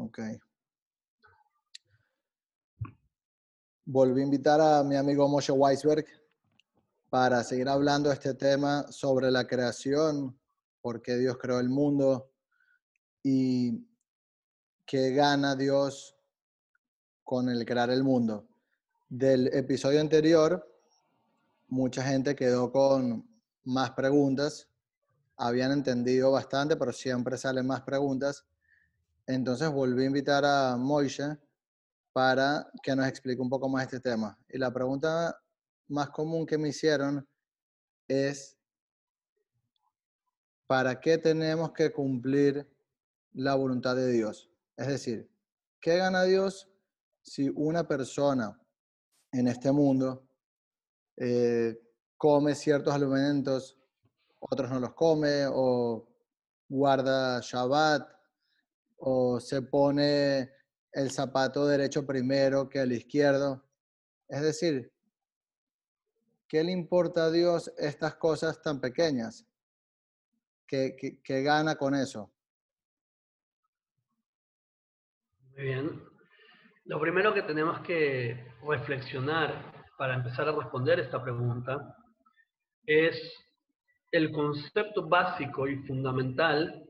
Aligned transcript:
Ok. 0.00 0.20
Volví 3.84 4.20
a 4.20 4.24
invitar 4.24 4.60
a 4.60 4.84
mi 4.84 4.94
amigo 4.94 5.28
Moshe 5.28 5.50
Weisberg 5.50 6.06
para 7.10 7.42
seguir 7.42 7.68
hablando 7.68 8.08
de 8.08 8.14
este 8.14 8.34
tema 8.34 8.86
sobre 8.92 9.30
la 9.32 9.46
creación, 9.46 10.38
por 10.80 11.02
qué 11.02 11.16
Dios 11.16 11.36
creó 11.38 11.58
el 11.58 11.68
mundo 11.68 12.30
y 13.24 13.88
qué 14.86 15.10
gana 15.10 15.56
Dios 15.56 16.16
con 17.24 17.48
el 17.48 17.64
crear 17.64 17.90
el 17.90 18.04
mundo. 18.04 18.46
Del 19.08 19.48
episodio 19.48 20.00
anterior, 20.00 20.64
mucha 21.66 22.04
gente 22.04 22.36
quedó 22.36 22.70
con 22.70 23.28
más 23.64 23.90
preguntas, 23.92 24.68
habían 25.36 25.72
entendido 25.72 26.30
bastante, 26.30 26.76
pero 26.76 26.92
siempre 26.92 27.36
salen 27.36 27.66
más 27.66 27.80
preguntas. 27.80 28.46
Entonces 29.28 29.70
volví 29.70 30.04
a 30.04 30.06
invitar 30.06 30.42
a 30.46 30.76
Moishe 30.78 31.36
para 32.14 32.66
que 32.82 32.96
nos 32.96 33.06
explique 33.06 33.42
un 33.42 33.50
poco 33.50 33.68
más 33.68 33.84
este 33.84 34.00
tema. 34.00 34.38
Y 34.48 34.56
la 34.56 34.72
pregunta 34.72 35.38
más 35.88 36.08
común 36.08 36.46
que 36.46 36.56
me 36.56 36.70
hicieron 36.70 37.28
es, 38.08 38.56
¿para 40.66 40.98
qué 40.98 41.18
tenemos 41.18 41.72
que 41.72 41.92
cumplir 41.92 42.66
la 43.34 43.54
voluntad 43.54 43.94
de 43.96 44.10
Dios? 44.10 44.50
Es 44.78 44.86
decir, 44.86 45.30
¿qué 45.78 45.98
gana 45.98 46.22
Dios 46.24 46.70
si 47.20 47.50
una 47.54 47.86
persona 47.86 48.58
en 49.30 49.46
este 49.46 49.70
mundo 49.70 50.26
eh, 51.18 51.78
come 52.16 52.54
ciertos 52.54 52.94
alimentos, 52.94 53.76
otros 54.38 54.70
no 54.70 54.80
los 54.80 54.94
come, 54.94 55.44
o 55.46 56.08
guarda 56.66 57.40
Shabbat, 57.42 58.17
o 58.98 59.40
se 59.40 59.62
pone 59.62 60.50
el 60.92 61.10
zapato 61.10 61.66
derecho 61.66 62.06
primero 62.06 62.68
que 62.68 62.80
el 62.80 62.92
izquierdo. 62.92 63.64
Es 64.28 64.42
decir, 64.42 64.92
¿qué 66.48 66.64
le 66.64 66.72
importa 66.72 67.24
a 67.24 67.30
Dios 67.30 67.72
estas 67.78 68.16
cosas 68.16 68.60
tan 68.62 68.80
pequeñas? 68.80 69.46
¿Qué, 70.66 71.16
gana 71.42 71.76
con 71.76 71.94
eso? 71.94 72.30
Muy 75.52 75.62
bien. 75.64 76.02
Lo 76.84 77.00
primero 77.00 77.32
que 77.32 77.42
tenemos 77.42 77.80
que 77.80 78.54
reflexionar 78.66 79.86
para 79.96 80.14
empezar 80.14 80.48
a 80.48 80.52
responder 80.52 81.00
esta 81.00 81.22
pregunta 81.22 81.96
es 82.86 83.16
el 84.10 84.30
concepto 84.32 85.06
básico 85.08 85.68
y 85.68 85.76
fundamental 85.86 86.87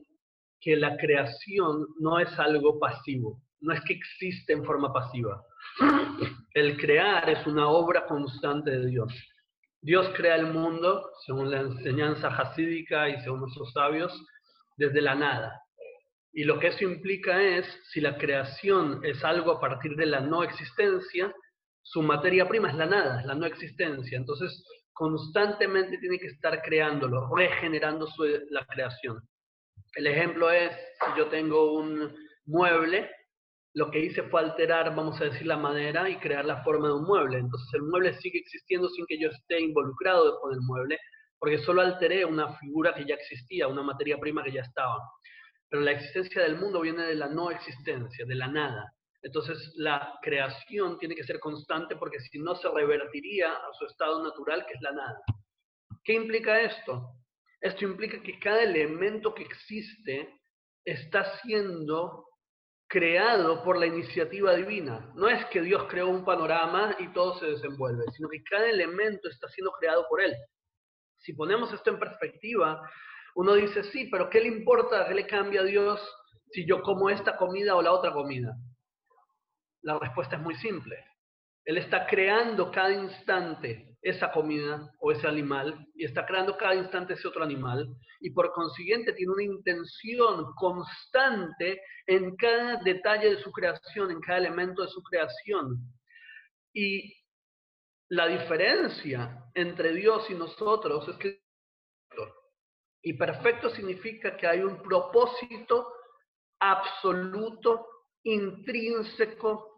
que 0.60 0.76
la 0.76 0.96
creación 0.96 1.86
no 1.98 2.18
es 2.18 2.38
algo 2.38 2.78
pasivo 2.78 3.40
no 3.60 3.74
es 3.74 3.80
que 3.82 3.94
existe 3.94 4.52
en 4.52 4.64
forma 4.64 4.92
pasiva. 4.92 5.42
El 6.54 6.76
crear 6.76 7.28
es 7.28 7.46
una 7.46 7.68
obra 7.68 8.06
constante 8.06 8.70
de 8.70 8.86
Dios. 8.86 9.12
Dios 9.80 10.08
crea 10.16 10.36
el 10.36 10.52
mundo, 10.52 11.10
según 11.24 11.50
la 11.50 11.60
enseñanza 11.60 12.28
hasídica 12.28 13.08
y 13.08 13.20
según 13.20 13.40
nuestros 13.40 13.72
sabios, 13.72 14.12
desde 14.76 15.00
la 15.00 15.14
nada. 15.14 15.60
Y 16.32 16.44
lo 16.44 16.58
que 16.58 16.68
eso 16.68 16.84
implica 16.84 17.40
es, 17.42 17.66
si 17.90 18.00
la 18.00 18.16
creación 18.16 19.00
es 19.04 19.24
algo 19.24 19.52
a 19.52 19.60
partir 19.60 19.96
de 19.96 20.06
la 20.06 20.20
no 20.20 20.42
existencia, 20.42 21.32
su 21.82 22.02
materia 22.02 22.48
prima 22.48 22.70
es 22.70 22.76
la 22.76 22.86
nada, 22.86 23.22
la 23.24 23.34
no 23.34 23.46
existencia. 23.46 24.18
Entonces, 24.18 24.64
constantemente 24.92 25.98
tiene 25.98 26.18
que 26.18 26.26
estar 26.26 26.60
creándolo, 26.62 27.34
regenerando 27.34 28.08
la 28.50 28.66
creación. 28.66 29.20
El 29.98 30.06
ejemplo 30.06 30.48
es, 30.48 30.70
si 30.72 31.18
yo 31.18 31.26
tengo 31.26 31.72
un 31.72 32.14
mueble, 32.46 33.10
lo 33.74 33.90
que 33.90 33.98
hice 33.98 34.22
fue 34.22 34.42
alterar, 34.42 34.94
vamos 34.94 35.20
a 35.20 35.24
decir, 35.24 35.44
la 35.44 35.56
madera 35.56 36.08
y 36.08 36.18
crear 36.18 36.44
la 36.44 36.62
forma 36.62 36.86
de 36.86 36.94
un 36.94 37.04
mueble. 37.04 37.38
Entonces 37.38 37.68
el 37.74 37.82
mueble 37.82 38.12
sigue 38.14 38.38
existiendo 38.38 38.88
sin 38.90 39.04
que 39.06 39.18
yo 39.18 39.28
esté 39.28 39.60
involucrado 39.60 40.38
con 40.38 40.54
el 40.54 40.60
mueble, 40.60 41.00
porque 41.40 41.58
solo 41.58 41.80
alteré 41.80 42.24
una 42.24 42.56
figura 42.58 42.94
que 42.94 43.06
ya 43.06 43.16
existía, 43.16 43.66
una 43.66 43.82
materia 43.82 44.16
prima 44.20 44.44
que 44.44 44.52
ya 44.52 44.60
estaba. 44.60 45.00
Pero 45.68 45.82
la 45.82 45.90
existencia 45.90 46.42
del 46.42 46.60
mundo 46.60 46.80
viene 46.80 47.02
de 47.02 47.16
la 47.16 47.26
no 47.26 47.50
existencia, 47.50 48.24
de 48.24 48.36
la 48.36 48.46
nada. 48.46 48.94
Entonces 49.22 49.72
la 49.78 50.16
creación 50.22 50.96
tiene 51.00 51.16
que 51.16 51.24
ser 51.24 51.40
constante 51.40 51.96
porque 51.96 52.20
si 52.20 52.38
no 52.38 52.54
se 52.54 52.68
revertiría 52.70 53.52
a 53.52 53.72
su 53.76 53.84
estado 53.86 54.22
natural, 54.22 54.64
que 54.64 54.74
es 54.74 54.80
la 54.80 54.92
nada. 54.92 55.20
¿Qué 56.04 56.12
implica 56.12 56.60
esto? 56.60 57.17
Esto 57.60 57.84
implica 57.84 58.22
que 58.22 58.38
cada 58.38 58.62
elemento 58.62 59.34
que 59.34 59.42
existe 59.42 60.40
está 60.84 61.38
siendo 61.40 62.26
creado 62.88 63.62
por 63.62 63.78
la 63.78 63.86
iniciativa 63.86 64.54
divina. 64.54 65.12
No 65.14 65.28
es 65.28 65.44
que 65.46 65.60
Dios 65.60 65.84
creó 65.88 66.08
un 66.08 66.24
panorama 66.24 66.96
y 66.98 67.12
todo 67.12 67.38
se 67.38 67.46
desenvuelve, 67.46 68.04
sino 68.16 68.28
que 68.28 68.42
cada 68.42 68.66
elemento 68.66 69.28
está 69.28 69.48
siendo 69.48 69.72
creado 69.72 70.06
por 70.08 70.22
Él. 70.22 70.34
Si 71.18 71.34
ponemos 71.34 71.72
esto 71.72 71.90
en 71.90 71.98
perspectiva, 71.98 72.80
uno 73.34 73.54
dice, 73.54 73.84
sí, 73.84 74.08
pero 74.10 74.30
¿qué 74.30 74.40
le 74.40 74.48
importa, 74.48 75.06
qué 75.06 75.14
le 75.14 75.26
cambia 75.26 75.60
a 75.60 75.64
Dios 75.64 76.00
si 76.50 76.66
yo 76.66 76.80
como 76.82 77.10
esta 77.10 77.36
comida 77.36 77.76
o 77.76 77.82
la 77.82 77.92
otra 77.92 78.12
comida? 78.12 78.56
La 79.82 79.98
respuesta 79.98 80.36
es 80.36 80.42
muy 80.42 80.54
simple. 80.56 80.96
Él 81.68 81.76
está 81.76 82.06
creando 82.06 82.70
cada 82.70 82.94
instante 82.94 83.94
esa 84.00 84.32
comida 84.32 84.90
o 85.00 85.12
ese 85.12 85.28
animal 85.28 85.86
y 85.94 86.06
está 86.06 86.24
creando 86.24 86.56
cada 86.56 86.74
instante 86.74 87.12
ese 87.12 87.28
otro 87.28 87.44
animal 87.44 87.94
y 88.20 88.30
por 88.30 88.54
consiguiente 88.54 89.12
tiene 89.12 89.34
una 89.34 89.42
intención 89.42 90.54
constante 90.54 91.82
en 92.06 92.34
cada 92.36 92.76
detalle 92.76 93.34
de 93.34 93.42
su 93.42 93.52
creación, 93.52 94.10
en 94.10 94.18
cada 94.20 94.38
elemento 94.38 94.80
de 94.80 94.88
su 94.88 95.02
creación. 95.02 95.76
Y 96.72 97.14
la 98.08 98.28
diferencia 98.28 99.44
entre 99.54 99.92
Dios 99.92 100.24
y 100.30 100.34
nosotros 100.36 101.06
es 101.06 101.16
que 101.16 101.42
y 103.02 103.12
perfecto 103.12 103.68
significa 103.68 104.38
que 104.38 104.46
hay 104.46 104.60
un 104.60 104.82
propósito 104.82 105.92
absoluto, 106.60 107.86
intrínseco, 108.22 109.77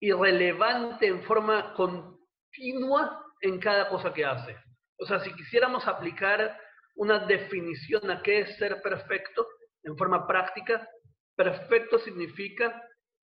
irrelevante 0.00 1.06
en 1.06 1.22
forma 1.22 1.74
continua 1.74 3.24
en 3.40 3.58
cada 3.58 3.88
cosa 3.88 4.12
que 4.12 4.24
hace. 4.24 4.56
O 4.98 5.06
sea, 5.06 5.20
si 5.20 5.32
quisiéramos 5.34 5.86
aplicar 5.86 6.58
una 6.96 7.20
definición 7.20 8.10
a 8.10 8.22
qué 8.22 8.40
es 8.40 8.56
ser 8.56 8.82
perfecto 8.82 9.46
en 9.84 9.96
forma 9.96 10.26
práctica, 10.26 10.88
perfecto 11.36 11.98
significa 12.00 12.82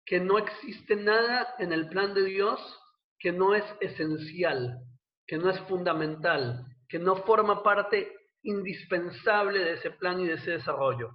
que 0.05 0.21
no 0.21 0.39
existe 0.39 0.95
nada 0.95 1.55
en 1.59 1.73
el 1.73 1.89
plan 1.89 2.15
de 2.15 2.25
Dios 2.25 2.61
que 3.19 3.33
no 3.33 3.55
es 3.55 3.65
esencial, 3.81 4.79
que 5.27 5.39
no 5.39 5.51
es 5.51 5.59
fundamental, 5.63 6.65
que 6.89 6.99
no 6.99 7.17
forma 7.25 7.63
parte 7.63 8.15
indispensable 8.43 9.59
de 9.59 9.73
ese 9.73 9.91
plan 9.91 10.21
y 10.21 10.27
de 10.27 10.35
ese 10.35 10.53
desarrollo. 10.53 11.11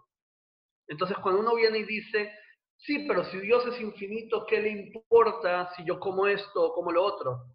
Entonces, 0.87 1.17
cuando 1.19 1.39
uno 1.39 1.55
viene 1.55 1.79
y 1.79 1.83
dice, 1.85 2.33
sí, 2.81 3.05
pero 3.07 3.23
si 3.25 3.39
Dios 3.39 3.65
es 3.67 3.79
infinito, 3.81 4.45
¿qué 4.45 4.59
le 4.61 4.69
importa 4.69 5.71
si 5.75 5.85
yo 5.85 5.99
como 5.99 6.27
esto 6.27 6.63
o 6.63 6.73
como 6.73 6.91
lo 6.91 7.03
otro? 7.03 7.45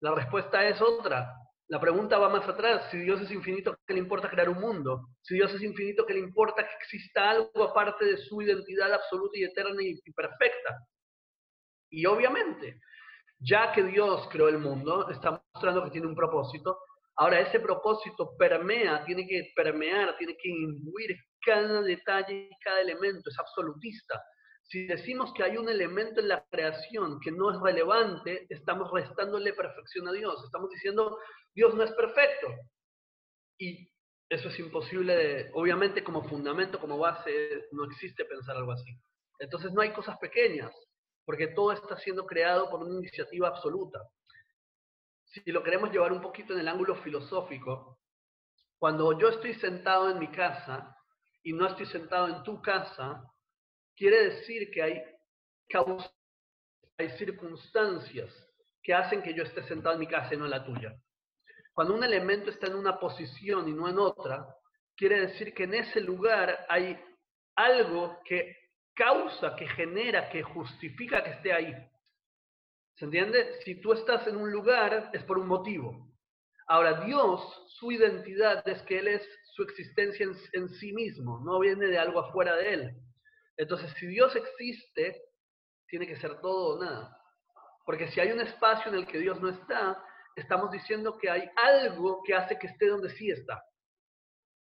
La 0.00 0.14
respuesta 0.14 0.66
es 0.66 0.80
otra. 0.80 1.32
La 1.68 1.80
pregunta 1.80 2.18
va 2.18 2.28
más 2.28 2.46
atrás. 2.46 2.90
Si 2.90 2.98
Dios 2.98 3.20
es 3.22 3.30
infinito, 3.30 3.74
¿qué 3.86 3.94
le 3.94 4.00
importa 4.00 4.28
crear 4.28 4.48
un 4.48 4.60
mundo? 4.60 5.06
Si 5.22 5.34
Dios 5.34 5.54
es 5.54 5.62
infinito, 5.62 6.04
¿qué 6.04 6.14
le 6.14 6.20
importa 6.20 6.66
que 6.66 6.74
exista 6.74 7.30
algo 7.30 7.64
aparte 7.64 8.04
de 8.04 8.16
su 8.18 8.42
identidad 8.42 8.92
absoluta 8.92 9.38
y 9.38 9.44
eterna 9.44 9.82
y, 9.82 9.98
perfecta? 10.12 10.86
Y 11.88 12.04
obviamente, 12.04 12.80
ya 13.38 13.72
que 13.72 13.84
Dios 13.84 14.28
creó 14.30 14.48
el 14.48 14.58
mundo, 14.58 15.08
está 15.08 15.42
mostrando 15.54 15.84
que 15.84 15.90
tiene 15.92 16.08
un 16.08 16.14
propósito. 16.14 16.78
Ahora 17.16 17.40
ese 17.40 17.60
propósito 17.60 18.36
permea, 18.36 19.04
tiene 19.04 19.26
que 19.26 19.52
permear, 19.54 20.16
tiene 20.18 20.36
que 20.36 20.48
imbuir 20.48 21.16
cada 21.44 21.80
detalle 21.82 22.48
y 22.50 22.58
cada 22.62 22.80
elemento, 22.80 23.30
es 23.30 23.38
absolutista. 23.38 24.20
Si 24.72 24.86
decimos 24.86 25.34
que 25.34 25.42
hay 25.42 25.58
un 25.58 25.68
elemento 25.68 26.20
en 26.20 26.28
la 26.28 26.46
creación 26.50 27.20
que 27.20 27.30
no 27.30 27.50
es 27.50 27.60
relevante, 27.60 28.46
estamos 28.48 28.90
restándole 28.90 29.52
perfección 29.52 30.08
a 30.08 30.12
Dios. 30.12 30.42
Estamos 30.46 30.70
diciendo, 30.70 31.18
Dios 31.54 31.74
no 31.74 31.82
es 31.82 31.92
perfecto. 31.92 32.46
Y 33.58 33.86
eso 34.30 34.48
es 34.48 34.58
imposible, 34.58 35.50
obviamente 35.52 36.02
como 36.02 36.26
fundamento, 36.26 36.80
como 36.80 36.96
base, 36.96 37.66
no 37.72 37.84
existe 37.84 38.24
pensar 38.24 38.56
algo 38.56 38.72
así. 38.72 38.98
Entonces 39.38 39.72
no 39.72 39.82
hay 39.82 39.92
cosas 39.92 40.16
pequeñas, 40.16 40.72
porque 41.26 41.48
todo 41.48 41.72
está 41.72 41.98
siendo 41.98 42.24
creado 42.24 42.70
por 42.70 42.80
una 42.80 42.98
iniciativa 42.98 43.48
absoluta. 43.48 44.00
Si 45.26 45.52
lo 45.52 45.62
queremos 45.62 45.90
llevar 45.92 46.12
un 46.12 46.22
poquito 46.22 46.54
en 46.54 46.60
el 46.60 46.68
ángulo 46.68 46.96
filosófico, 47.02 47.98
cuando 48.78 49.18
yo 49.18 49.28
estoy 49.28 49.52
sentado 49.52 50.08
en 50.08 50.18
mi 50.18 50.30
casa 50.30 50.96
y 51.42 51.52
no 51.52 51.66
estoy 51.66 51.84
sentado 51.84 52.28
en 52.28 52.42
tu 52.42 52.62
casa, 52.62 53.22
quiere 53.96 54.30
decir 54.30 54.70
que 54.70 54.82
hay 54.82 55.02
causas, 55.68 56.12
hay 56.98 57.10
circunstancias 57.18 58.30
que 58.82 58.94
hacen 58.94 59.22
que 59.22 59.34
yo 59.34 59.44
esté 59.44 59.62
sentado 59.64 59.94
en 59.94 60.00
mi 60.00 60.06
casa 60.06 60.34
y 60.34 60.36
no 60.36 60.44
en 60.44 60.50
la 60.50 60.64
tuya. 60.64 60.94
Cuando 61.72 61.94
un 61.94 62.04
elemento 62.04 62.50
está 62.50 62.66
en 62.66 62.74
una 62.74 62.98
posición 62.98 63.68
y 63.68 63.72
no 63.72 63.88
en 63.88 63.98
otra, 63.98 64.46
quiere 64.96 65.20
decir 65.20 65.54
que 65.54 65.64
en 65.64 65.74
ese 65.74 66.00
lugar 66.00 66.66
hay 66.68 66.98
algo 67.56 68.18
que 68.24 68.56
causa, 68.94 69.56
que 69.56 69.66
genera, 69.68 70.28
que 70.28 70.42
justifica 70.42 71.22
que 71.22 71.30
esté 71.30 71.52
ahí. 71.52 71.74
¿Se 72.96 73.06
entiende? 73.06 73.60
Si 73.64 73.80
tú 73.80 73.92
estás 73.92 74.26
en 74.26 74.36
un 74.36 74.50
lugar 74.50 75.10
es 75.12 75.22
por 75.24 75.38
un 75.38 75.48
motivo. 75.48 76.12
Ahora, 76.66 77.04
Dios, 77.04 77.40
su 77.78 77.90
identidad 77.90 78.66
es 78.68 78.82
que 78.82 78.98
Él 78.98 79.08
es 79.08 79.28
su 79.54 79.62
existencia 79.62 80.26
en, 80.52 80.68
sí 80.68 80.92
mismo, 80.92 81.40
no 81.44 81.58
viene 81.58 81.86
de 81.86 81.98
algo 81.98 82.20
afuera 82.20 82.56
de 82.56 82.74
Él. 82.74 82.96
Entonces, 83.56 83.92
si 83.98 84.06
Dios 84.06 84.34
existe, 84.34 85.22
tiene 85.86 86.06
que 86.06 86.16
ser 86.16 86.40
todo 86.40 86.76
o 86.76 86.84
nada. 86.84 87.16
Porque 87.84 88.08
si 88.08 88.20
hay 88.20 88.32
un 88.32 88.40
espacio 88.40 88.90
en 88.90 88.98
el 88.98 89.06
que 89.06 89.18
Dios 89.18 89.40
no 89.40 89.48
está, 89.48 90.02
estamos 90.36 90.70
diciendo 90.70 91.18
que 91.18 91.30
hay 91.30 91.48
algo 91.56 92.22
que 92.24 92.34
hace 92.34 92.58
que 92.58 92.68
esté 92.68 92.88
donde 92.88 93.10
sí 93.10 93.30
está. 93.30 93.62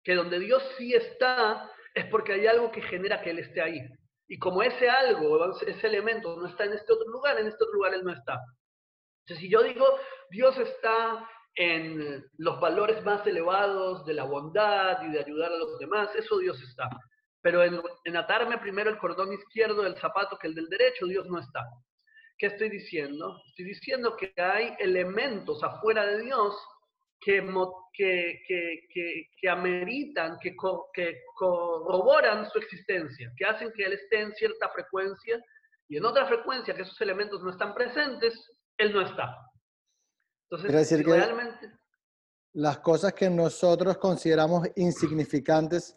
Que 0.03 0.15
donde 0.15 0.39
Dios 0.39 0.63
sí 0.77 0.93
está 0.93 1.69
es 1.93 2.05
porque 2.05 2.33
hay 2.33 2.47
algo 2.47 2.71
que 2.71 2.81
genera 2.81 3.21
que 3.21 3.31
Él 3.31 3.39
esté 3.39 3.61
ahí. 3.61 3.81
Y 4.31 4.37
como 4.37 4.61
ese 4.61 4.87
algo, 4.87 5.59
ese 5.61 5.87
elemento 5.87 6.37
no 6.37 6.47
está 6.47 6.65
en 6.65 6.73
este 6.73 6.93
otro 6.93 7.09
lugar, 7.09 7.39
en 7.39 7.47
este 7.47 7.63
otro 7.63 7.73
lugar 7.73 7.95
él 7.95 8.03
no 8.03 8.13
está. 8.13 8.39
Entonces, 9.21 9.43
si 9.43 9.49
yo 9.49 9.63
digo, 9.63 9.85
Dios 10.29 10.55
está 10.59 11.27
en 11.55 12.23
los 12.37 12.59
valores 12.61 13.03
más 13.03 13.25
elevados 13.25 14.05
de 14.05 14.13
la 14.13 14.25
bondad 14.25 15.01
y 15.01 15.11
de 15.11 15.19
ayudar 15.19 15.51
a 15.51 15.57
los 15.57 15.79
demás, 15.79 16.15
eso 16.15 16.37
Dios 16.37 16.61
está. 16.61 16.87
Pero 17.49 17.63
en, 17.63 17.81
en 18.03 18.15
atarme 18.15 18.59
primero 18.59 18.91
el 18.91 18.99
cordón 18.99 19.33
izquierdo 19.33 19.81
del 19.81 19.97
zapato 19.97 20.37
que 20.37 20.45
el 20.45 20.53
del 20.53 20.69
derecho, 20.69 21.07
Dios 21.07 21.25
no 21.27 21.39
está. 21.39 21.65
¿Qué 22.37 22.45
estoy 22.45 22.69
diciendo? 22.69 23.41
Estoy 23.47 23.65
diciendo 23.65 24.15
que 24.15 24.31
hay 24.37 24.75
elementos 24.77 25.63
afuera 25.63 26.05
de 26.05 26.21
Dios 26.21 26.55
que, 27.19 27.43
que, 27.91 28.39
que, 28.47 29.23
que 29.41 29.49
ameritan, 29.49 30.37
que, 30.39 30.55
que 30.93 31.23
corroboran 31.33 32.47
su 32.51 32.59
existencia, 32.59 33.31
que 33.35 33.45
hacen 33.45 33.71
que 33.75 33.83
Él 33.83 33.93
esté 33.93 34.21
en 34.21 34.31
cierta 34.35 34.69
frecuencia 34.69 35.43
y 35.87 35.97
en 35.97 36.05
otra 36.05 36.27
frecuencia 36.27 36.75
que 36.75 36.83
esos 36.83 37.01
elementos 37.01 37.41
no 37.41 37.49
están 37.49 37.73
presentes, 37.73 38.35
Él 38.77 38.93
no 38.93 39.01
está. 39.01 39.35
Entonces, 40.51 40.71
decir 40.71 41.03
realmente... 41.03 41.71
las 42.53 42.77
cosas 42.77 43.11
que 43.13 43.27
nosotros 43.27 43.97
consideramos 43.97 44.67
insignificantes 44.75 45.95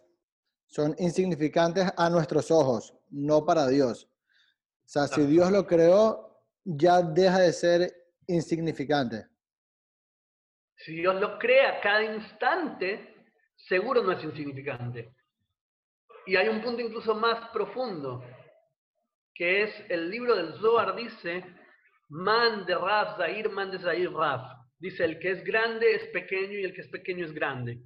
son 0.73 0.95
insignificantes 0.97 1.93
a 1.95 2.09
nuestros 2.09 2.49
ojos, 2.49 2.95
no 3.11 3.45
para 3.45 3.67
Dios. 3.67 4.09
O 4.83 4.87
sea, 4.87 5.05
si 5.05 5.23
Dios 5.27 5.51
lo 5.51 5.67
creó, 5.67 6.41
ya 6.65 7.03
deja 7.03 7.41
de 7.41 7.53
ser 7.53 7.93
insignificante. 8.25 9.27
Si 10.77 10.95
Dios 10.95 11.21
lo 11.21 11.37
crea 11.37 11.79
cada 11.79 12.03
instante, 12.03 13.27
seguro 13.55 14.01
no 14.01 14.13
es 14.13 14.23
insignificante. 14.23 15.13
Y 16.25 16.37
hay 16.37 16.47
un 16.47 16.63
punto 16.63 16.81
incluso 16.81 17.13
más 17.13 17.51
profundo, 17.51 18.23
que 19.35 19.61
es 19.65 19.71
el 19.89 20.09
libro 20.09 20.35
del 20.35 20.55
Zohar 20.55 20.95
dice, 20.95 21.45
man 22.09 22.65
de 22.65 22.73
Raf, 22.73 23.17
Zair, 23.17 23.47
man 23.51 23.69
de 23.69 23.77
Zair 23.77 24.11
Raf. 24.11 24.41
Dice, 24.79 25.05
el 25.05 25.19
que 25.19 25.33
es 25.33 25.43
grande 25.43 25.93
es 25.93 26.07
pequeño 26.07 26.57
y 26.57 26.63
el 26.63 26.73
que 26.73 26.81
es 26.81 26.87
pequeño 26.87 27.25
es 27.25 27.31
grande. 27.31 27.79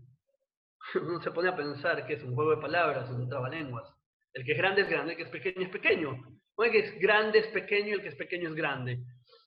Uno 1.02 1.22
se 1.22 1.32
pone 1.32 1.50
a 1.50 1.56
pensar 1.56 2.06
que 2.06 2.14
es 2.14 2.24
un 2.24 2.36
juego 2.36 2.52
de 2.52 2.62
palabras, 2.62 3.10
un 3.10 3.28
trabalenguas. 3.30 3.90
El 4.34 4.46
que 4.46 4.52
es 4.52 4.58
grande 4.58 4.82
es 4.82 4.90
grande, 4.90 5.12
el 5.12 5.18
que 5.18 5.24
es 5.24 5.30
pequeño 5.30 5.66
es 5.66 5.70
pequeño. 5.70 6.12
No 6.58 6.64
el 6.64 6.72
que 6.72 6.80
es 6.80 7.00
grande 7.00 7.40
es 7.40 7.48
pequeño 7.48 7.90
y 7.90 7.94
el 7.94 8.02
que 8.02 8.10
es 8.10 8.16
pequeño 8.16 8.50
es 8.50 8.56
grande. 8.56 9.00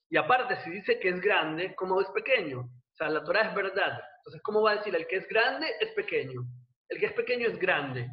Y 0.09 0.17
aparte, 0.17 0.57
si 0.65 0.71
dice 0.71 0.99
que 0.99 1.09
es 1.09 1.21
grande, 1.21 1.75
¿cómo 1.77 2.01
es 2.01 2.09
pequeño? 2.09 2.69
sea, 3.01 3.09
la 3.09 3.25
Torah 3.25 3.49
es 3.49 3.55
verdad. 3.55 4.01
Entonces, 4.19 4.43
¿cómo 4.43 4.63
va 4.63 4.73
a 4.73 4.77
decir? 4.77 4.95
El 4.95 5.07
que 5.07 5.17
es 5.17 5.29
grande 5.29 5.67
es 5.81 5.91
pequeño. 5.93 6.43
El 6.89 6.99
que 6.99 7.07
es 7.07 7.13
pequeño 7.13 7.49
es 7.49 7.59
grande. 7.59 8.09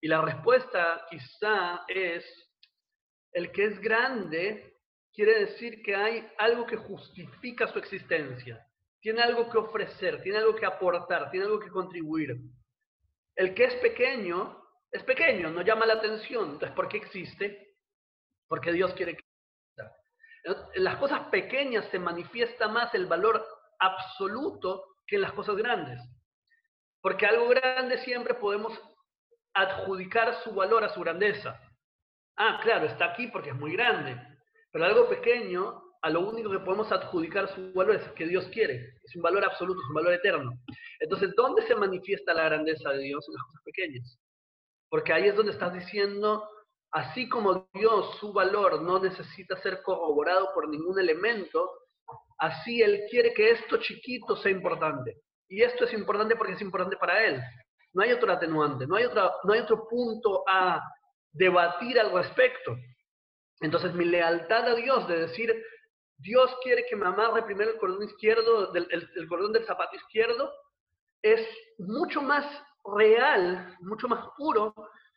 Y 0.00 0.08
la 0.08 0.22
respuesta 0.22 1.04
quizá 1.10 1.84
es, 1.88 2.24
el 3.32 3.50
que 3.50 3.64
es 3.64 3.80
grande 3.80 4.76
quiere 5.12 5.46
decir 5.46 5.82
que 5.82 5.94
hay 5.94 6.26
algo 6.38 6.66
que 6.66 6.76
justifica 6.76 7.66
su 7.68 7.78
existencia. 7.78 8.64
Tiene 9.02 9.20
algo 9.20 9.50
que 9.50 9.58
ofrecer, 9.58 10.22
tiene 10.22 10.38
algo 10.38 10.54
que 10.54 10.64
aportar, 10.64 11.30
tiene 11.30 11.44
algo 11.44 11.60
que 11.60 11.68
contribuir. 11.68 12.38
El 13.36 13.52
que 13.52 13.64
es 13.64 13.74
pequeño 13.74 14.62
es 14.92 15.02
pequeño, 15.04 15.50
no 15.50 15.62
llama 15.62 15.86
la 15.86 15.94
atención. 15.94 16.52
Entonces, 16.52 16.76
¿por 16.76 16.86
qué 16.88 16.98
existe? 16.98 17.76
Porque 18.46 18.72
Dios 18.72 18.92
quiere 18.92 19.16
que 19.16 19.22
en 20.44 20.84
las 20.84 20.96
cosas 20.96 21.28
pequeñas 21.28 21.86
se 21.90 21.98
manifiesta 21.98 22.68
más 22.68 22.92
el 22.94 23.06
valor 23.06 23.46
absoluto 23.78 24.96
que 25.06 25.16
en 25.16 25.22
las 25.22 25.32
cosas 25.32 25.56
grandes. 25.56 26.00
Porque 27.00 27.26
algo 27.26 27.48
grande 27.48 27.98
siempre 27.98 28.34
podemos 28.34 28.78
adjudicar 29.54 30.42
su 30.42 30.52
valor 30.52 30.84
a 30.84 30.88
su 30.88 31.00
grandeza. 31.00 31.60
Ah, 32.36 32.58
claro, 32.62 32.86
está 32.86 33.06
aquí 33.06 33.28
porque 33.28 33.50
es 33.50 33.56
muy 33.56 33.72
grande. 33.72 34.16
Pero 34.72 34.84
algo 34.84 35.08
pequeño, 35.08 35.82
a 36.02 36.10
lo 36.10 36.28
único 36.28 36.50
que 36.50 36.58
podemos 36.58 36.90
adjudicar 36.90 37.48
su 37.54 37.72
valor 37.72 37.96
es 37.96 38.08
que 38.12 38.26
Dios 38.26 38.46
quiere. 38.52 38.94
Es 39.04 39.14
un 39.16 39.22
valor 39.22 39.44
absoluto, 39.44 39.80
es 39.80 39.88
un 39.88 39.94
valor 39.94 40.14
eterno. 40.14 40.52
Entonces, 41.00 41.32
¿dónde 41.36 41.62
se 41.62 41.74
manifiesta 41.74 42.34
la 42.34 42.44
grandeza 42.44 42.90
de 42.90 42.98
Dios? 42.98 43.26
En 43.28 43.34
las 43.34 43.42
cosas 43.44 43.62
pequeñas. 43.64 44.18
Porque 44.88 45.12
ahí 45.12 45.28
es 45.28 45.36
donde 45.36 45.52
estás 45.52 45.72
diciendo, 45.72 46.48
así 46.90 47.28
como 47.28 47.68
Dios, 47.72 48.16
su 48.18 48.32
valor 48.32 48.82
no 48.82 48.98
necesita 48.98 49.56
ser 49.62 49.82
corroborado 49.82 50.50
por 50.54 50.68
ningún 50.68 50.98
elemento, 50.98 51.70
Así 52.42 52.82
Él 52.82 53.04
quiere 53.08 53.32
que 53.32 53.50
esto 53.50 53.76
chiquito 53.76 54.34
sea 54.34 54.50
importante. 54.50 55.16
Y 55.48 55.62
esto 55.62 55.84
es 55.84 55.92
importante 55.92 56.34
porque 56.34 56.54
es 56.54 56.60
importante 56.60 56.96
para 56.96 57.24
Él. 57.24 57.40
No 57.92 58.02
hay 58.02 58.10
otro 58.10 58.32
atenuante, 58.32 58.84
no 58.84 58.96
hay, 58.96 59.04
no 59.44 59.52
hay 59.52 59.60
otro 59.60 59.86
punto 59.86 60.42
a 60.48 60.82
debatir 61.30 62.00
al 62.00 62.12
respecto. 62.12 62.76
Entonces 63.60 63.94
mi 63.94 64.06
lealtad 64.06 64.66
a 64.66 64.74
Dios 64.74 65.06
de 65.06 65.20
decir, 65.20 65.54
Dios 66.22 66.56
quiere 66.62 66.84
que 66.88 66.96
me 66.96 67.06
amarre 67.06 67.44
el 67.48 67.78
cordón 67.78 68.04
izquierdo, 68.04 68.72
del, 68.72 68.86
el, 68.90 69.28
cordón 69.28 69.52
del 69.52 69.66
zapato 69.66 69.96
izquierdo, 69.96 70.52
es 71.20 71.46
mucho 71.78 72.22
más 72.22 72.46
real, 72.96 73.76
mucho 73.80 74.08
más 74.08 74.26
puro 74.36 74.74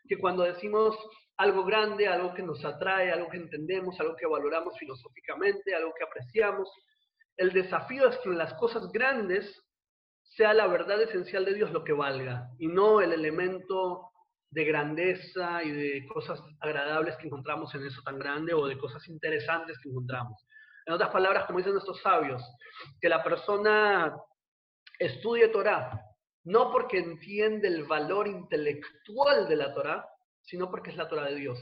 que 0.07 0.17
cuando 0.17 0.43
decimos 0.43 0.97
algo 1.37 1.63
grande, 1.63 2.07
algo 2.07 2.33
que 2.33 2.43
nos 2.43 2.63
atrae, 2.63 3.11
algo 3.11 3.29
que 3.29 3.37
entendemos, 3.37 3.99
algo 3.99 4.15
que 4.15 4.25
valoramos 4.25 4.77
filosóficamente, 4.79 5.75
algo 5.75 5.93
que 5.97 6.03
apreciamos. 6.03 6.69
El 7.37 7.51
desafío 7.51 8.09
es 8.09 8.17
que 8.17 8.29
en 8.29 8.37
las 8.37 8.53
cosas 8.55 8.91
grandes 8.91 9.63
sea 10.21 10.53
la 10.53 10.67
verdad 10.67 11.01
esencial 11.01 11.45
de 11.45 11.53
Dios 11.53 11.71
lo 11.71 11.83
que 11.83 11.93
valga 11.93 12.49
y 12.57 12.67
no 12.67 13.01
el 13.01 13.13
elemento 13.13 14.11
de 14.49 14.65
grandeza 14.65 15.63
y 15.63 15.71
de 15.71 16.07
cosas 16.07 16.41
agradables 16.61 17.15
que 17.17 17.27
encontramos 17.27 17.73
en 17.75 17.85
eso 17.85 18.01
tan 18.03 18.17
grande 18.17 18.53
o 18.53 18.65
de 18.67 18.77
cosas 18.77 19.07
interesantes 19.07 19.77
que 19.79 19.89
encontramos. 19.89 20.45
En 20.85 20.93
otras 20.93 21.11
palabras, 21.11 21.45
como 21.45 21.59
dicen 21.59 21.73
nuestros 21.73 22.01
sabios, 22.01 22.43
que 23.01 23.09
la 23.09 23.23
persona 23.23 24.15
estudie 24.99 25.47
Torah, 25.49 25.99
no 26.43 26.71
porque 26.71 26.99
entiende 26.99 27.67
el 27.67 27.85
valor 27.85 28.27
intelectual 28.27 29.47
de 29.47 29.55
la 29.55 29.73
Torah, 29.73 30.07
sino 30.43 30.69
porque 30.69 30.91
es 30.91 30.95
la 30.95 31.09
Torah 31.09 31.25
de 31.25 31.35
Dios. 31.35 31.59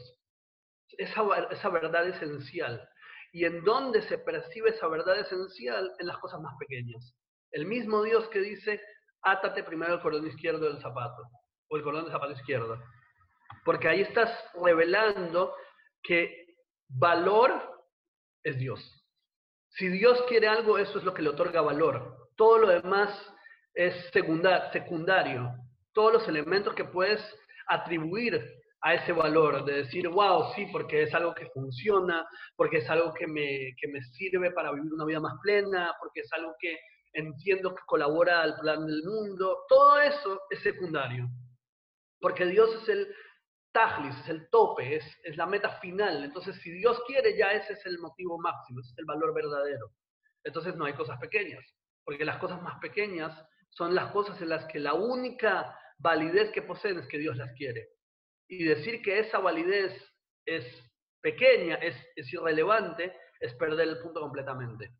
Esa, 0.97 1.23
esa 1.51 1.69
verdad 1.69 2.07
esencial. 2.07 2.87
¿Y 3.31 3.45
en 3.45 3.63
dónde 3.63 4.01
se 4.03 4.17
percibe 4.17 4.71
esa 4.71 4.87
verdad 4.87 5.19
esencial? 5.19 5.91
En 5.99 6.07
las 6.07 6.17
cosas 6.17 6.41
más 6.41 6.53
pequeñas. 6.59 7.15
El 7.51 7.65
mismo 7.65 8.03
Dios 8.03 8.27
que 8.29 8.39
dice, 8.39 8.81
átate 9.21 9.63
primero 9.63 9.93
el 9.93 10.01
cordón 10.01 10.27
izquierdo 10.27 10.65
del 10.65 10.81
zapato, 10.81 11.23
o 11.69 11.77
el 11.77 11.83
cordón 11.83 12.03
del 12.03 12.11
zapato 12.11 12.33
izquierdo. 12.33 12.77
Porque 13.63 13.87
ahí 13.87 14.01
estás 14.01 14.29
revelando 14.61 15.55
que 16.03 16.45
valor 16.89 17.87
es 18.43 18.57
Dios. 18.57 19.02
Si 19.77 19.87
Dios 19.87 20.21
quiere 20.27 20.47
algo, 20.47 20.77
eso 20.77 20.99
es 20.99 21.03
lo 21.03 21.13
que 21.13 21.21
le 21.21 21.29
otorga 21.29 21.61
valor. 21.61 22.29
Todo 22.35 22.59
lo 22.59 22.67
demás 22.67 23.09
es 23.73 23.93
secundario. 24.11 25.51
Todos 25.93 26.13
los 26.13 26.27
elementos 26.27 26.73
que 26.75 26.85
puedes 26.85 27.21
atribuir 27.67 28.43
a 28.81 28.95
ese 28.95 29.13
valor 29.13 29.63
de 29.65 29.83
decir, 29.83 30.09
wow, 30.09 30.53
sí, 30.55 30.67
porque 30.71 31.03
es 31.03 31.13
algo 31.13 31.33
que 31.33 31.49
funciona, 31.53 32.27
porque 32.55 32.77
es 32.77 32.89
algo 32.89 33.13
que 33.13 33.25
me, 33.25 33.73
que 33.79 33.87
me 33.87 34.01
sirve 34.03 34.51
para 34.51 34.71
vivir 34.73 34.93
una 34.93 35.05
vida 35.05 35.21
más 35.21 35.35
plena, 35.41 35.93
porque 35.99 36.19
es 36.19 36.33
algo 36.33 36.53
que 36.59 36.77
entiendo 37.13 37.73
que 37.73 37.81
colabora 37.85 38.41
al 38.41 38.55
plan 38.59 38.85
del 38.85 39.03
mundo. 39.03 39.63
Todo 39.67 39.99
eso 40.01 40.41
es 40.49 40.59
secundario. 40.61 41.27
Porque 42.19 42.45
Dios 42.45 42.69
es 42.81 42.89
el 42.89 43.07
tajlis, 43.73 44.17
es 44.19 44.29
el 44.29 44.49
tope, 44.49 44.95
es, 44.95 45.05
es 45.23 45.35
la 45.35 45.45
meta 45.45 45.69
final. 45.79 46.23
Entonces, 46.23 46.55
si 46.61 46.71
Dios 46.71 47.01
quiere, 47.05 47.37
ya 47.37 47.51
ese 47.51 47.73
es 47.73 47.85
el 47.85 47.99
motivo 47.99 48.39
máximo, 48.39 48.79
ese 48.79 48.91
es 48.91 48.99
el 48.99 49.05
valor 49.05 49.33
verdadero. 49.33 49.91
Entonces, 50.43 50.75
no 50.75 50.85
hay 50.85 50.93
cosas 50.93 51.19
pequeñas, 51.19 51.63
porque 52.05 52.23
las 52.23 52.37
cosas 52.37 52.61
más 52.61 52.79
pequeñas 52.79 53.37
son 53.69 53.95
las 53.95 54.11
cosas 54.11 54.41
en 54.41 54.49
las 54.49 54.65
que 54.65 54.79
la 54.79 54.93
única 54.93 55.77
validez 55.97 56.51
que 56.51 56.61
poseen 56.61 56.99
es 56.99 57.07
que 57.07 57.17
Dios 57.17 57.35
las 57.35 57.51
quiere 57.53 57.89
y 58.47 58.63
decir 58.65 59.01
que 59.01 59.19
esa 59.19 59.39
validez 59.39 59.93
es 60.45 60.65
pequeña, 61.21 61.75
es, 61.75 61.95
irrelevante, 62.31 63.15
es 63.39 63.53
perder 63.55 63.87
el 63.87 63.99
punto 63.99 64.21
completamente. 64.21 64.95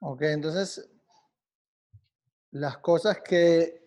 Ok, 0.00 0.22
entonces 0.22 0.90
las 2.50 2.78
cosas 2.78 3.20
que 3.20 3.81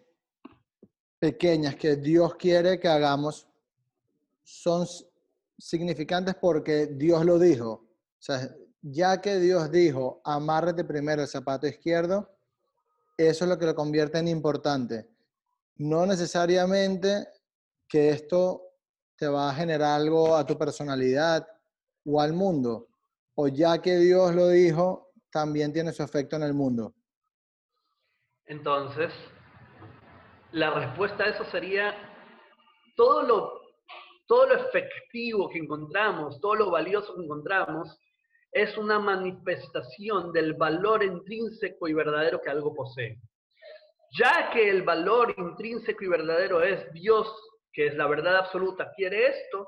pequeñas 1.25 1.75
que 1.75 1.95
Dios 1.95 2.35
quiere 2.35 2.79
que 2.79 2.87
hagamos 2.87 3.47
son 4.43 4.85
significantes 5.57 6.35
porque 6.35 6.85
Dios 6.85 7.25
lo 7.25 7.39
dijo. 7.39 7.71
O 7.71 8.19
sea, 8.19 8.55
ya 8.83 9.19
que 9.19 9.39
Dios 9.39 9.71
dijo, 9.71 10.21
amárrate 10.23 10.83
primero 10.83 11.23
el 11.23 11.27
zapato 11.27 11.65
izquierdo, 11.65 12.29
eso 13.17 13.45
es 13.45 13.49
lo 13.49 13.57
que 13.57 13.65
lo 13.65 13.73
convierte 13.73 14.19
en 14.19 14.27
importante. 14.27 15.09
No 15.77 16.05
necesariamente 16.05 17.27
que 17.87 18.09
esto 18.09 18.61
te 19.15 19.27
va 19.27 19.49
a 19.49 19.55
generar 19.55 19.99
algo 19.99 20.35
a 20.35 20.45
tu 20.45 20.55
personalidad 20.59 21.47
o 22.05 22.21
al 22.21 22.33
mundo, 22.33 22.87
o 23.33 23.47
ya 23.47 23.81
que 23.81 23.97
Dios 23.97 24.35
lo 24.35 24.49
dijo, 24.49 25.11
también 25.31 25.73
tiene 25.73 25.91
su 25.91 26.03
efecto 26.03 26.35
en 26.35 26.43
el 26.43 26.53
mundo. 26.53 26.93
Entonces, 28.45 29.11
la 30.55 30.71
respuesta 30.73 31.25
a 31.25 31.27
eso 31.27 31.43
sería 31.51 31.93
todo 32.95 33.61
lo, 34.29 34.51
efectivo 34.53 35.49
que 35.49 35.59
encontramos, 35.59 36.39
todo 36.39 36.55
lo 36.55 36.71
valioso 36.71 37.13
que 37.13 37.23
encontramos, 37.23 37.99
es 38.53 38.77
una 38.77 38.97
manifestación 38.97 40.31
del 40.31 40.53
valor 40.53 41.03
intrínseco 41.03 41.89
y 41.89 41.93
verdadero 41.93 42.39
que 42.41 42.49
algo 42.49 42.73
posee. 42.73 43.19
Ya 44.17 44.49
que 44.51 44.69
el 44.69 44.83
valor 44.83 45.35
intrínseco 45.37 46.05
y 46.05 46.07
verdadero 46.07 46.63
es 46.63 46.89
Dios, 46.93 47.27
que 47.73 47.87
es 47.87 47.95
la 47.95 48.07
verdad 48.07 48.37
absoluta, 48.37 48.93
quiere 48.95 49.27
esto, 49.27 49.67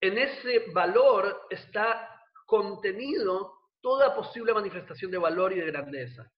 en 0.00 0.16
ese 0.16 0.70
valor 0.72 1.38
está 1.50 2.08
contenido 2.46 3.52
toda 3.82 4.14
posible 4.14 4.54
manifestación 4.54 5.10
de 5.10 5.18
valor 5.18 5.52
y 5.52 5.56
de 5.56 5.66
grandeza. 5.66 6.32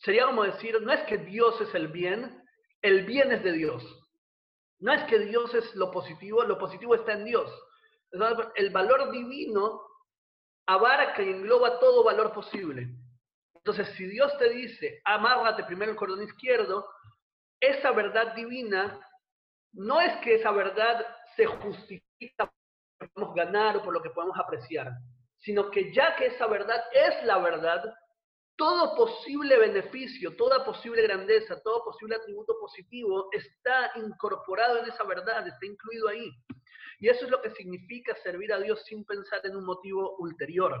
Sería 0.00 0.26
como 0.26 0.44
decir, 0.44 0.80
no 0.80 0.92
es 0.92 1.00
que 1.02 1.18
Dios 1.18 1.60
es 1.60 1.74
el 1.74 1.88
bien, 1.88 2.42
el 2.82 3.04
bien 3.04 3.32
es 3.32 3.42
de 3.42 3.52
Dios. 3.52 3.84
No 4.78 4.92
es 4.92 5.02
que 5.04 5.18
Dios 5.18 5.54
es 5.54 5.74
lo 5.74 5.90
positivo, 5.90 6.42
lo 6.42 6.58
positivo 6.58 6.94
está 6.94 7.12
en 7.12 7.24
Dios. 7.24 7.50
El 8.54 8.70
valor 8.70 9.10
divino 9.10 9.82
abarca 10.66 11.22
y 11.22 11.28
engloba 11.28 11.78
todo 11.78 12.02
valor 12.02 12.32
posible. 12.32 12.88
Entonces, 13.54 13.88
si 13.96 14.06
Dios 14.06 14.36
te 14.38 14.48
dice, 14.48 15.02
amárrate 15.04 15.64
primero 15.64 15.92
el 15.92 15.98
cordón 15.98 16.22
izquierdo, 16.22 16.88
esa 17.60 17.90
verdad 17.92 18.34
divina 18.34 18.98
no 19.72 20.00
es 20.00 20.16
que 20.22 20.36
esa 20.36 20.50
verdad 20.50 21.06
se 21.36 21.44
justifica 21.44 22.46
por 22.46 22.48
lo 22.48 23.06
que 23.06 23.12
podemos 23.12 23.34
ganar 23.34 23.76
o 23.76 23.82
por 23.82 23.92
lo 23.92 24.02
que 24.02 24.10
podemos 24.10 24.38
apreciar, 24.38 24.92
sino 25.38 25.70
que 25.70 25.92
ya 25.92 26.16
que 26.16 26.26
esa 26.26 26.46
verdad 26.46 26.82
es 26.92 27.22
la 27.24 27.38
verdad, 27.38 27.82
todo 28.60 28.94
posible 28.94 29.56
beneficio, 29.56 30.36
toda 30.36 30.62
posible 30.66 31.00
grandeza, 31.00 31.58
todo 31.62 31.82
posible 31.82 32.16
atributo 32.16 32.58
positivo 32.60 33.30
está 33.32 33.90
incorporado 33.94 34.80
en 34.80 34.90
esa 34.90 35.02
verdad, 35.04 35.48
está 35.48 35.64
incluido 35.64 36.08
ahí. 36.08 36.30
Y 36.98 37.08
eso 37.08 37.24
es 37.24 37.30
lo 37.30 37.40
que 37.40 37.52
significa 37.52 38.14
servir 38.16 38.52
a 38.52 38.60
Dios 38.60 38.84
sin 38.84 39.06
pensar 39.06 39.40
en 39.44 39.56
un 39.56 39.64
motivo 39.64 40.14
ulterior. 40.18 40.78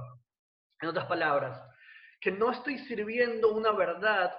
En 0.82 0.90
otras 0.90 1.06
palabras, 1.06 1.58
que 2.20 2.30
no 2.30 2.52
estoy 2.52 2.76
sirviendo 2.80 3.50
una 3.50 3.72
verdad 3.72 4.38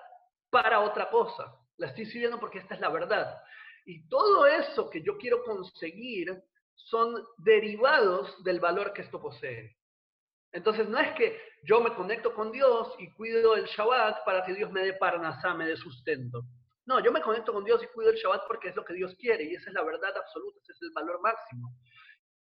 para 0.51 0.81
otra 0.81 1.09
cosa, 1.09 1.51
la 1.77 1.87
estoy 1.87 2.05
sirviendo 2.05 2.39
porque 2.39 2.59
esta 2.59 2.75
es 2.75 2.79
la 2.79 2.89
verdad. 2.89 3.41
Y 3.87 4.07
todo 4.07 4.45
eso 4.45 4.87
que 4.87 5.01
yo 5.01 5.17
quiero 5.17 5.43
conseguir 5.43 6.43
son 6.75 7.25
derivados 7.39 8.43
del 8.43 8.59
valor 8.59 8.93
que 8.93 9.01
esto 9.01 9.19
posee. 9.19 9.75
Entonces 10.51 10.87
no 10.87 10.99
es 10.99 11.11
que 11.15 11.50
yo 11.63 11.81
me 11.81 11.93
conecto 11.93 12.33
con 12.33 12.51
Dios 12.51 12.93
y 12.97 13.11
cuido 13.11 13.55
el 13.55 13.65
Shabbat 13.65 14.25
para 14.25 14.43
que 14.43 14.53
Dios 14.53 14.71
me 14.71 14.81
dé 14.81 14.93
parnasá, 14.93 15.53
me 15.53 15.67
dé 15.67 15.77
sustento. 15.77 16.43
No, 16.85 16.99
yo 16.99 17.11
me 17.11 17.21
conecto 17.21 17.53
con 17.53 17.63
Dios 17.63 17.83
y 17.83 17.87
cuido 17.87 18.11
el 18.11 18.17
Shabbat 18.17 18.47
porque 18.47 18.69
es 18.69 18.75
lo 18.75 18.83
que 18.83 18.93
Dios 18.93 19.15
quiere 19.19 19.43
y 19.43 19.55
esa 19.55 19.69
es 19.69 19.73
la 19.75 19.83
verdad 19.83 20.15
absoluta, 20.17 20.59
ese 20.61 20.73
es 20.73 20.81
el 20.81 20.91
valor 20.91 21.21
máximo. 21.21 21.75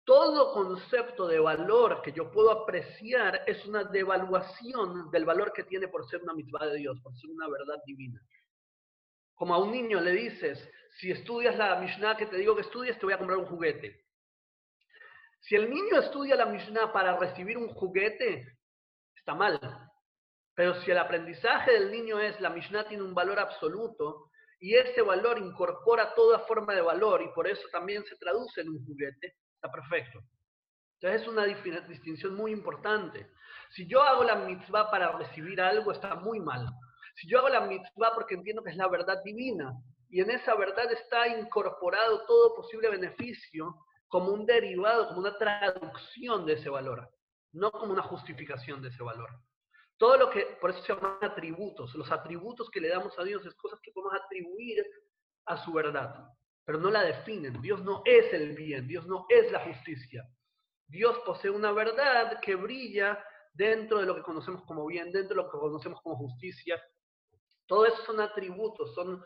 Todo 0.03 0.53
concepto 0.53 1.27
de 1.27 1.39
valor 1.39 2.01
que 2.03 2.11
yo 2.11 2.29
puedo 2.29 2.51
apreciar 2.51 3.41
es 3.47 3.65
una 3.65 3.85
devaluación 3.85 5.09
del 5.09 5.25
valor 5.25 5.51
que 5.53 5.63
tiene 5.63 5.87
por 5.87 6.07
ser 6.07 6.21
una 6.21 6.33
mitzvah 6.33 6.67
de 6.67 6.77
Dios, 6.77 6.99
por 7.01 7.15
ser 7.17 7.31
una 7.31 7.47
verdad 7.47 7.81
divina. 7.85 8.21
Como 9.33 9.55
a 9.55 9.57
un 9.57 9.71
niño 9.71 9.99
le 10.01 10.11
dices, 10.11 10.69
si 10.99 11.11
estudias 11.11 11.57
la 11.57 11.79
Mishnah 11.79 12.17
que 12.17 12.27
te 12.27 12.37
digo 12.37 12.55
que 12.55 12.61
estudies, 12.61 12.99
te 12.99 13.05
voy 13.05 13.13
a 13.13 13.17
comprar 13.17 13.39
un 13.39 13.45
juguete. 13.45 14.05
Si 15.39 15.55
el 15.55 15.69
niño 15.69 15.99
estudia 15.99 16.35
la 16.35 16.45
Mishnah 16.45 16.93
para 16.93 17.17
recibir 17.17 17.57
un 17.57 17.69
juguete, 17.69 18.57
está 19.25 19.33
mal. 19.33 19.59
Pero 20.53 20.75
si 20.81 20.91
el 20.91 20.99
aprendizaje 20.99 21.71
del 21.71 21.91
niño 21.91 22.19
es 22.19 22.39
la 22.39 22.51
Mishnah 22.51 22.87
tiene 22.87 23.03
un 23.03 23.15
valor 23.15 23.39
absoluto 23.39 24.29
y 24.59 24.75
ese 24.75 25.01
valor 25.01 25.39
incorpora 25.39 26.13
toda 26.13 26.39
forma 26.39 26.75
de 26.75 26.81
valor 26.81 27.23
y 27.23 27.33
por 27.33 27.47
eso 27.47 27.67
también 27.71 28.05
se 28.05 28.15
traduce 28.17 28.61
en 28.61 28.69
un 28.69 28.85
juguete, 28.85 29.35
está 29.55 29.71
perfecto. 29.71 30.19
Entonces 30.99 31.23
es 31.23 31.27
una 31.27 31.43
distinción 31.45 32.35
muy 32.35 32.51
importante. 32.51 33.31
Si 33.71 33.87
yo 33.87 34.01
hago 34.03 34.23
la 34.23 34.35
mitzvah 34.35 34.91
para 34.91 35.11
recibir 35.17 35.59
algo, 35.59 35.91
está 35.91 36.15
muy 36.15 36.39
mal. 36.39 36.69
Si 37.15 37.27
yo 37.27 37.39
hago 37.39 37.49
la 37.49 37.61
mitzvah 37.61 38.13
porque 38.13 38.35
entiendo 38.35 38.63
que 38.63 38.69
es 38.69 38.77
la 38.77 38.87
verdad 38.87 39.23
divina 39.23 39.73
y 40.09 40.21
en 40.21 40.29
esa 40.29 40.53
verdad 40.55 40.89
está 40.91 41.27
incorporado 41.27 42.25
todo 42.27 42.55
posible 42.55 42.89
beneficio, 42.89 43.75
como 44.07 44.31
un 44.31 44.45
derivado, 44.45 45.07
como 45.07 45.19
una 45.19 45.37
traducción 45.37 46.45
de 46.45 46.53
ese 46.53 46.69
valor, 46.69 47.09
no 47.55 47.71
como 47.71 47.93
una 47.93 48.03
justificación 48.03 48.81
de 48.81 48.89
ese 48.89 49.01
valor. 49.01 49.29
Todo 49.97 50.17
lo 50.17 50.29
que, 50.29 50.57
por 50.59 50.71
eso 50.71 50.81
se 50.81 50.93
llaman 50.93 51.17
atributos, 51.21 51.95
los 51.95 52.11
atributos 52.11 52.69
que 52.69 52.81
le 52.81 52.89
damos 52.89 53.17
a 53.17 53.23
Dios 53.23 53.45
es 53.45 53.55
cosas 53.55 53.79
que 53.81 53.91
podemos 53.91 54.13
atribuir 54.21 54.85
a 55.45 55.63
su 55.63 55.71
verdad, 55.71 56.27
pero 56.65 56.79
no 56.79 56.91
la 56.91 57.03
definen. 57.03 57.61
Dios 57.61 57.81
no 57.83 58.01
es 58.05 58.33
el 58.33 58.55
bien, 58.55 58.87
Dios 58.87 59.07
no 59.07 59.25
es 59.29 59.51
la 59.51 59.61
justicia. 59.61 60.27
Dios 60.87 61.17
posee 61.25 61.49
una 61.49 61.71
verdad 61.71 62.39
que 62.41 62.55
brilla 62.55 63.23
dentro 63.53 63.99
de 63.99 64.05
lo 64.05 64.15
que 64.15 64.21
conocemos 64.21 64.63
como 64.65 64.85
bien, 64.85 65.11
dentro 65.11 65.35
de 65.37 65.43
lo 65.43 65.49
que 65.49 65.57
conocemos 65.57 66.01
como 66.01 66.17
justicia. 66.17 66.81
Todo 67.65 67.85
eso 67.85 68.03
son 68.05 68.19
atributos, 68.19 68.93
son 68.93 69.23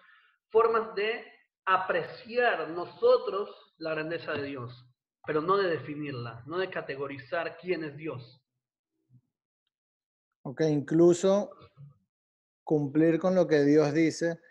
formas 0.49 0.93
de 0.93 1.25
apreciar 1.65 2.69
nosotros 2.69 3.73
la 3.77 3.91
grandeza 3.91 4.33
de 4.33 4.43
Dios, 4.43 4.85
pero 5.29 5.43
no 5.43 5.57
de 5.57 5.69
definirla, 5.69 6.41
no 6.47 6.57
de 6.57 6.71
categorizar 6.71 7.55
quién 7.55 7.83
es 7.83 7.95
Dios. 7.95 8.41
Ok, 10.41 10.61
incluso 10.61 11.51
cumplir 12.63 13.19
con 13.19 13.35
lo 13.35 13.45
que 13.45 13.63
Dios 13.63 13.93
dice 13.93 14.41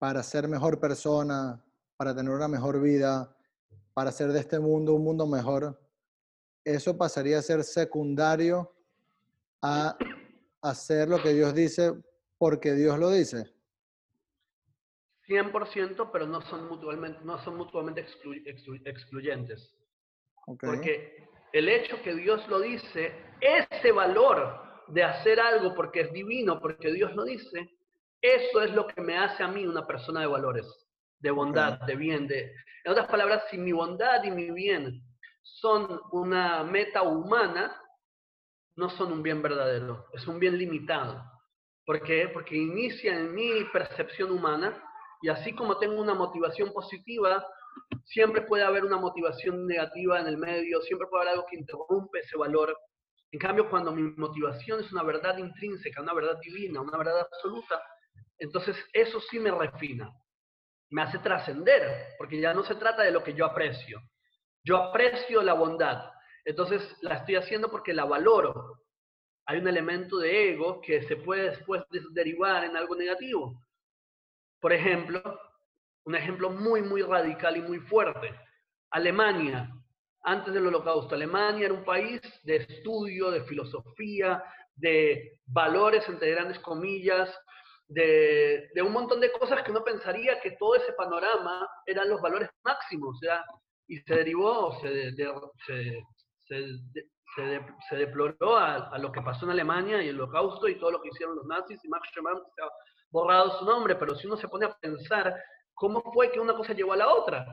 para 0.00 0.24
ser 0.24 0.48
mejor 0.48 0.80
persona, 0.80 1.64
para 1.96 2.12
tener 2.12 2.32
una 2.32 2.48
mejor 2.48 2.82
vida, 2.82 3.36
para 3.94 4.10
hacer 4.10 4.32
de 4.32 4.40
este 4.40 4.58
mundo 4.58 4.94
un 4.94 5.04
mundo 5.04 5.28
mejor, 5.28 5.80
eso 6.64 6.98
pasaría 6.98 7.38
a 7.38 7.42
ser 7.42 7.62
secundario 7.62 8.74
a 9.62 9.96
hacer 10.60 11.08
lo 11.08 11.22
que 11.22 11.34
Dios 11.34 11.54
dice 11.54 11.92
porque 12.36 12.72
Dios 12.72 12.98
lo 12.98 13.12
dice. 13.12 13.54
100%, 15.28 16.10
pero 16.10 16.26
no 16.26 16.40
son 16.42 16.66
mutuamente, 16.66 17.20
no 17.22 17.38
son 17.44 17.56
mutuamente 17.56 18.04
excluyentes. 18.84 19.76
Porque 20.46 21.28
el 21.52 21.68
hecho 21.68 22.00
que 22.02 22.14
Dios 22.14 22.46
lo 22.48 22.60
dice, 22.60 23.12
ese 23.40 23.92
valor 23.92 24.84
de 24.88 25.02
hacer 25.02 25.40
algo 25.40 25.74
porque 25.74 26.02
es 26.02 26.12
divino, 26.12 26.60
porque 26.60 26.92
Dios 26.92 27.14
lo 27.14 27.24
dice, 27.24 27.76
eso 28.20 28.62
es 28.62 28.72
lo 28.72 28.86
que 28.86 29.00
me 29.00 29.18
hace 29.18 29.42
a 29.42 29.48
mí 29.48 29.66
una 29.66 29.86
persona 29.86 30.20
de 30.20 30.26
valores, 30.26 30.66
de 31.18 31.30
bondad, 31.30 31.80
de 31.80 31.96
bien. 31.96 32.26
De... 32.26 32.52
En 32.84 32.92
otras 32.92 33.08
palabras, 33.08 33.44
si 33.50 33.58
mi 33.58 33.72
bondad 33.72 34.22
y 34.24 34.30
mi 34.30 34.50
bien 34.50 35.02
son 35.42 36.00
una 36.12 36.62
meta 36.62 37.02
humana, 37.02 37.80
no 38.76 38.90
son 38.90 39.12
un 39.12 39.22
bien 39.22 39.42
verdadero, 39.42 40.06
es 40.12 40.26
un 40.26 40.38
bien 40.38 40.56
limitado. 40.56 41.22
¿Por 41.84 42.02
qué? 42.02 42.28
Porque 42.32 42.56
inicia 42.56 43.14
en 43.14 43.34
mi 43.34 43.64
percepción 43.72 44.30
humana 44.30 44.82
y 45.22 45.28
así 45.28 45.54
como 45.54 45.78
tengo 45.78 46.00
una 46.00 46.14
motivación 46.14 46.72
positiva, 46.72 47.46
siempre 48.04 48.42
puede 48.42 48.64
haber 48.64 48.84
una 48.84 48.96
motivación 48.96 49.66
negativa 49.66 50.20
en 50.20 50.26
el 50.26 50.38
medio, 50.38 50.80
siempre 50.82 51.08
puede 51.08 51.22
haber 51.22 51.34
algo 51.34 51.46
que 51.48 51.56
interrumpe 51.56 52.20
ese 52.20 52.36
valor. 52.36 52.76
En 53.32 53.38
cambio, 53.38 53.68
cuando 53.68 53.92
mi 53.92 54.02
motivación 54.02 54.80
es 54.80 54.92
una 54.92 55.02
verdad 55.02 55.36
intrínseca, 55.38 56.00
una 56.00 56.14
verdad 56.14 56.38
divina, 56.40 56.80
una 56.80 56.96
verdad 56.96 57.20
absoluta, 57.20 57.82
entonces 58.38 58.76
eso 58.92 59.20
sí 59.20 59.38
me 59.38 59.50
refina, 59.50 60.10
me 60.90 61.02
hace 61.02 61.18
trascender, 61.18 62.14
porque 62.18 62.40
ya 62.40 62.54
no 62.54 62.64
se 62.64 62.76
trata 62.76 63.02
de 63.02 63.10
lo 63.10 63.22
que 63.22 63.34
yo 63.34 63.44
aprecio. 63.46 64.00
Yo 64.64 64.76
aprecio 64.76 65.42
la 65.42 65.54
bondad, 65.54 66.10
entonces 66.44 66.82
la 67.02 67.16
estoy 67.16 67.36
haciendo 67.36 67.70
porque 67.70 67.92
la 67.92 68.04
valoro. 68.04 68.82
Hay 69.46 69.58
un 69.58 69.68
elemento 69.68 70.18
de 70.18 70.52
ego 70.52 70.80
que 70.80 71.02
se 71.02 71.16
puede 71.16 71.50
después 71.50 71.82
derivar 72.12 72.64
en 72.64 72.76
algo 72.76 72.96
negativo. 72.96 73.62
Por 74.60 74.72
ejemplo, 74.72 75.22
un 76.06 76.14
ejemplo 76.14 76.50
muy, 76.50 76.82
muy 76.82 77.02
radical 77.02 77.56
y 77.56 77.62
muy 77.62 77.80
fuerte. 77.80 78.32
Alemania, 78.90 79.68
antes 80.22 80.54
del 80.54 80.68
holocausto, 80.68 81.14
Alemania 81.14 81.66
era 81.66 81.74
un 81.74 81.84
país 81.84 82.20
de 82.44 82.56
estudio, 82.56 83.30
de 83.30 83.42
filosofía, 83.42 84.42
de 84.76 85.38
valores, 85.46 86.08
entre 86.08 86.30
grandes 86.30 86.60
comillas, 86.60 87.28
de, 87.88 88.70
un 88.84 88.92
montón 88.92 89.20
de 89.20 89.32
cosas 89.32 89.62
que 89.62 89.70
uno 89.72 89.82
pensaría 89.82 90.40
que 90.40 90.52
todo 90.52 90.76
ese 90.76 90.92
panorama 90.92 91.68
eran 91.84 92.08
los 92.08 92.20
valores 92.20 92.48
máximos. 92.64 93.18
Y 93.88 93.98
se 93.98 94.14
derivó, 94.14 94.78
se, 94.80 95.12
se, 95.66 96.02
se, 97.88 97.96
deploró 97.96 98.56
a, 98.56 98.96
lo 98.98 99.10
que 99.10 99.22
pasó 99.22 99.44
en 99.44 99.52
Alemania 99.52 100.02
y 100.02 100.08
el 100.08 100.20
holocausto 100.20 100.68
y 100.68 100.78
todo 100.78 100.92
lo 100.92 101.02
que 101.02 101.08
hicieron 101.08 101.36
los 101.36 101.46
nazis 101.46 101.84
y 101.84 101.88
Max 101.88 102.08
Schumann 102.12 102.40
se 102.54 102.62
ha 102.62 102.68
borrado 103.10 103.58
su 103.58 103.64
nombre, 103.64 103.96
pero 103.96 104.14
si 104.14 104.26
uno 104.26 104.36
se 104.36 104.48
pone 104.48 104.66
a 104.66 104.76
pensar 104.78 105.34
cómo 105.76 106.02
fue 106.12 106.32
que 106.32 106.40
una 106.40 106.54
cosa 106.54 106.72
llevó 106.72 106.94
a 106.94 106.96
la 106.96 107.08
otra, 107.08 107.46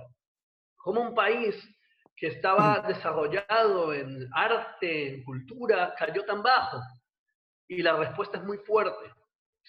cómo 0.78 1.02
un 1.02 1.14
país 1.14 1.56
que 2.16 2.28
estaba 2.28 2.80
desarrollado 2.88 3.94
en 3.94 4.28
arte, 4.34 5.14
en 5.14 5.24
cultura, 5.24 5.94
cayó 5.98 6.24
tan 6.26 6.42
bajo. 6.42 6.80
Y 7.68 7.82
la 7.82 7.98
respuesta 7.98 8.38
es 8.38 8.44
muy 8.44 8.58
fuerte. 8.60 9.12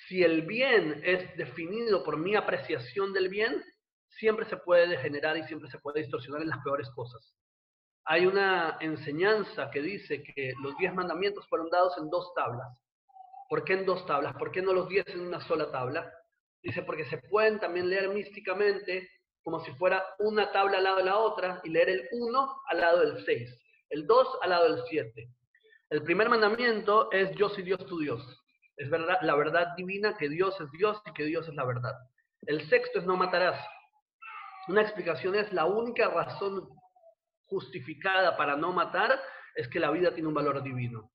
Si 0.06 0.22
el 0.22 0.42
bien 0.42 1.00
es 1.04 1.36
definido 1.36 2.04
por 2.04 2.16
mi 2.16 2.36
apreciación 2.36 3.12
del 3.12 3.28
bien, 3.28 3.62
siempre 4.08 4.46
se 4.46 4.56
puede 4.56 4.86
degenerar 4.86 5.36
y 5.36 5.44
siempre 5.44 5.68
se 5.68 5.78
puede 5.78 6.02
distorsionar 6.02 6.42
en 6.42 6.48
las 6.48 6.62
peores 6.62 6.88
cosas. 6.90 7.34
Hay 8.04 8.26
una 8.26 8.76
enseñanza 8.80 9.70
que 9.70 9.80
dice 9.80 10.22
que 10.22 10.52
los 10.62 10.76
diez 10.76 10.94
mandamientos 10.94 11.48
fueron 11.48 11.70
dados 11.70 11.96
en 11.98 12.08
dos 12.10 12.32
tablas. 12.34 12.68
¿Por 13.48 13.64
qué 13.64 13.72
en 13.74 13.86
dos 13.86 14.06
tablas? 14.06 14.34
¿Por 14.36 14.52
qué 14.52 14.62
no 14.62 14.72
los 14.72 14.88
diez 14.88 15.06
en 15.08 15.20
una 15.20 15.40
sola 15.40 15.70
tabla? 15.72 16.12
Dice 16.64 16.82
porque 16.82 17.04
se 17.04 17.18
pueden 17.18 17.60
también 17.60 17.90
leer 17.90 18.08
místicamente 18.08 19.10
como 19.42 19.60
si 19.60 19.70
fuera 19.72 20.02
una 20.18 20.50
tabla 20.50 20.78
al 20.78 20.84
lado 20.84 20.96
de 20.96 21.04
la 21.04 21.18
otra 21.18 21.60
y 21.62 21.68
leer 21.68 21.90
el 21.90 22.08
1 22.10 22.62
al 22.70 22.80
lado 22.80 23.00
del 23.00 23.22
6, 23.22 23.62
el 23.90 24.06
2 24.06 24.28
al 24.40 24.50
lado 24.50 24.74
del 24.74 24.82
7. 24.88 25.28
El 25.90 26.02
primer 26.02 26.30
mandamiento 26.30 27.12
es 27.12 27.30
yo 27.36 27.50
soy 27.50 27.64
Dios 27.64 27.84
tu 27.84 27.98
Dios. 27.98 28.42
Es 28.78 28.88
verdad, 28.88 29.18
la 29.20 29.34
verdad 29.34 29.76
divina 29.76 30.16
que 30.16 30.30
Dios 30.30 30.58
es 30.58 30.70
Dios 30.72 31.00
y 31.04 31.12
que 31.12 31.24
Dios 31.24 31.46
es 31.46 31.54
la 31.54 31.66
verdad. 31.66 31.92
El 32.46 32.66
sexto 32.70 32.98
es 32.98 33.04
no 33.04 33.16
matarás. 33.16 33.62
Una 34.66 34.80
explicación 34.80 35.34
es 35.34 35.52
la 35.52 35.66
única 35.66 36.08
razón 36.08 36.66
justificada 37.44 38.38
para 38.38 38.56
no 38.56 38.72
matar 38.72 39.20
es 39.54 39.68
que 39.68 39.78
la 39.80 39.90
vida 39.90 40.14
tiene 40.14 40.28
un 40.28 40.34
valor 40.34 40.62
divino. 40.62 41.10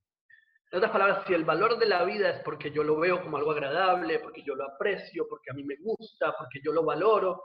En 0.72 0.78
otras 0.78 0.92
palabras, 0.92 1.24
si 1.26 1.34
el 1.34 1.46
valor 1.46 1.80
de 1.80 1.88
la 1.88 2.04
vida 2.04 2.30
es 2.30 2.44
porque 2.44 2.70
yo 2.72 2.84
lo 2.84 3.00
veo 3.00 3.22
como 3.24 3.38
algo 3.38 3.52
agradable, 3.52 4.20
porque 4.20 4.44
yo 4.44 4.54
lo 4.56 4.66
aprecio, 4.66 5.28
porque 5.28 5.50
a 5.50 5.54
mí 5.56 5.64
me 5.64 5.76
gusta, 5.78 6.36
porque 6.38 6.60
yo 6.64 6.72
lo 6.72 6.84
valoro, 6.84 7.44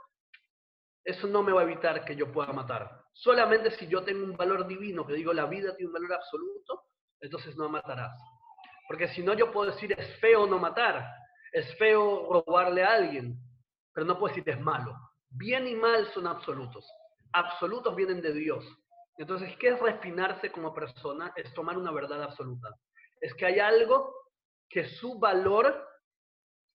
eso 1.03 1.27
no 1.27 1.41
me 1.41 1.51
va 1.51 1.61
a 1.61 1.63
evitar 1.63 2.05
que 2.05 2.15
yo 2.15 2.31
pueda 2.31 2.53
matar. 2.53 3.03
Solamente 3.13 3.71
si 3.71 3.87
yo 3.87 4.03
tengo 4.03 4.23
un 4.23 4.37
valor 4.37 4.67
divino, 4.67 5.05
que 5.05 5.13
digo 5.13 5.33
la 5.33 5.45
vida 5.45 5.75
tiene 5.75 5.87
un 5.87 5.93
valor 5.93 6.13
absoluto, 6.13 6.83
entonces 7.19 7.55
no 7.55 7.67
matarás. 7.67 8.15
Porque 8.87 9.07
si 9.09 9.23
no, 9.23 9.33
yo 9.33 9.51
puedo 9.51 9.71
decir 9.71 9.91
es 9.97 10.19
feo 10.19 10.45
no 10.45 10.59
matar, 10.59 11.07
es 11.51 11.75
feo 11.77 12.29
robarle 12.31 12.83
a 12.83 12.93
alguien, 12.93 13.39
pero 13.91 14.05
no 14.05 14.19
puedo 14.19 14.35
decir 14.35 14.47
es 14.53 14.59
malo. 14.59 14.95
Bien 15.29 15.67
y 15.67 15.75
mal 15.75 16.11
son 16.13 16.27
absolutos. 16.27 16.87
Absolutos 17.33 17.95
vienen 17.95 18.21
de 18.21 18.33
Dios. 18.33 18.63
Entonces, 19.17 19.55
¿qué 19.57 19.69
es 19.69 19.79
refinarse 19.79 20.51
como 20.51 20.73
persona? 20.73 21.33
Es 21.35 21.53
tomar 21.53 21.77
una 21.77 21.91
verdad 21.91 22.21
absoluta. 22.21 22.69
Es 23.21 23.33
que 23.33 23.45
hay 23.45 23.59
algo 23.59 24.13
que 24.69 24.85
su 24.85 25.19
valor 25.19 25.87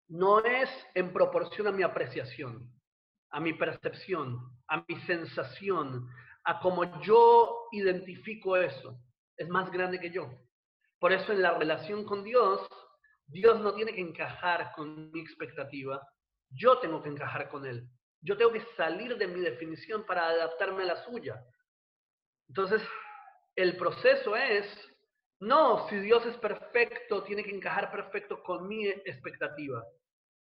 no 0.09 0.41
es 0.41 0.69
en 0.95 1.13
proporción 1.13 1.67
a 1.67 1.73
mi 1.73 1.83
apreciación 1.83 2.73
a 3.31 3.41
mi 3.41 3.53
percepción, 3.53 4.41
a 4.69 4.85
mi 4.87 5.01
sensación, 5.03 6.09
a 6.45 6.61
cómo 6.61 7.01
yo 7.01 7.69
identifico 7.73 8.57
eso. 8.57 8.99
Es 9.37 9.49
más 9.49 9.71
grande 9.71 10.01
que 10.01 10.11
yo. 10.11 10.31
Por 10.99 11.13
eso 11.13 11.33
en 11.33 11.43
la 11.43 11.57
relación 11.57 12.05
con 12.05 12.25
Dios, 12.25 12.67
Dios 13.27 13.61
no 13.61 13.75
tiene 13.75 13.95
que 13.95 14.01
encajar 14.01 14.73
con 14.75 15.11
mi 15.13 15.21
expectativa, 15.21 16.07
yo 16.51 16.79
tengo 16.79 17.03
que 17.03 17.09
encajar 17.09 17.49
con 17.49 17.65
Él. 17.65 17.89
Yo 18.23 18.37
tengo 18.37 18.53
que 18.53 18.67
salir 18.77 19.17
de 19.17 19.29
mi 19.29 19.41
definición 19.41 20.05
para 20.05 20.29
adaptarme 20.29 20.83
a 20.83 20.87
la 20.87 21.05
suya. 21.05 21.43
Entonces, 22.49 22.83
el 23.55 23.77
proceso 23.77 24.37
es, 24.37 24.67
no, 25.41 25.89
si 25.89 25.97
Dios 25.97 26.25
es 26.27 26.37
perfecto, 26.37 27.23
tiene 27.23 27.43
que 27.43 27.55
encajar 27.55 27.91
perfecto 27.91 28.43
con 28.43 28.69
mi 28.69 28.87
expectativa. 28.87 29.83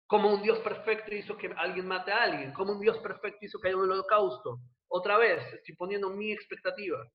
Como 0.07 0.33
un 0.33 0.41
Dios 0.41 0.59
perfecto 0.59 1.13
hizo 1.13 1.35
que 1.37 1.53
alguien 1.57 1.85
mate 1.85 2.11
a 2.11 2.23
alguien. 2.23 2.53
Como 2.53 2.71
un 2.71 2.79
Dios 2.79 2.97
perfecto 2.99 3.45
hizo 3.45 3.59
que 3.59 3.67
haya 3.67 3.77
un 3.77 3.91
holocausto. 3.91 4.59
Otra 4.87 5.17
vez, 5.17 5.41
estoy 5.53 5.75
poniendo 5.75 6.09
mi 6.09 6.31
expectativa. 6.31 7.05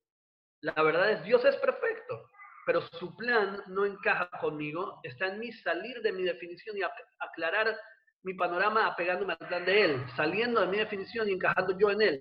La 0.61 0.83
verdad 0.83 1.11
es, 1.11 1.25
Dios 1.25 1.43
es 1.47 1.57
perfecto, 1.57 2.27
pero 2.67 2.83
su 2.99 3.17
plan 3.17 3.63
no 3.69 3.87
encaja 3.87 4.29
conmigo. 4.41 5.01
Está 5.03 5.29
en 5.29 5.39
mí 5.39 5.51
salir 5.51 6.03
de 6.03 6.13
mi 6.13 6.25
definición 6.25 6.77
y 6.77 6.83
aclarar 7.19 7.75
mi 8.23 8.35
panorama 8.35 8.89
apegándome 8.89 9.35
al 9.41 9.49
plan 9.49 9.65
de 9.65 9.85
Él, 9.85 10.07
saliendo 10.17 10.61
de 10.61 10.67
mi 10.67 10.77
definición 10.77 11.31
y 11.31 11.33
encajando 11.33 11.79
yo 11.79 11.91
en 11.91 12.03
Él. 12.03 12.21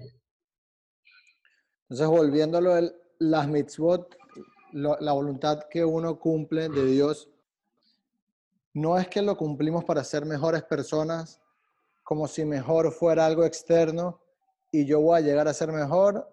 Entonces, 1.89 2.08
volviéndolo, 2.08 2.80
las 3.17 3.48
mitzvot, 3.50 4.19
la 4.72 5.12
voluntad 5.12 5.64
que 5.70 5.84
uno 5.84 6.20
cumple 6.20 6.70
de 6.70 6.86
Dios 6.86 7.30
no 8.74 8.98
es 8.98 9.08
que 9.08 9.22
lo 9.22 9.36
cumplimos 9.36 9.84
para 9.84 10.04
ser 10.04 10.26
mejores 10.26 10.64
personas, 10.64 11.42
como 12.04 12.28
si 12.28 12.46
mejor 12.46 12.92
fuera 12.92 13.26
algo 13.26 13.44
externo 13.44 14.22
y 14.72 14.86
yo 14.86 15.02
voy 15.02 15.20
a 15.20 15.22
llegar 15.22 15.48
a 15.48 15.54
ser 15.54 15.72
mejor 15.72 16.32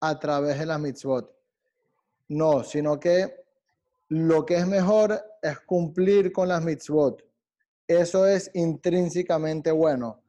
a 0.00 0.18
través 0.18 0.58
de 0.58 0.66
las 0.66 0.80
mitzvot. 0.80 1.30
No, 2.28 2.64
sino 2.64 2.98
que 2.98 3.44
lo 4.08 4.44
que 4.44 4.56
es 4.56 4.66
mejor 4.66 5.22
es 5.42 5.60
cumplir 5.60 6.32
con 6.32 6.48
las 6.48 6.62
mitzvot. 6.62 7.22
Eso 7.86 8.26
es 8.26 8.50
intrínsecamente 8.54 9.70
bueno. 9.70 10.20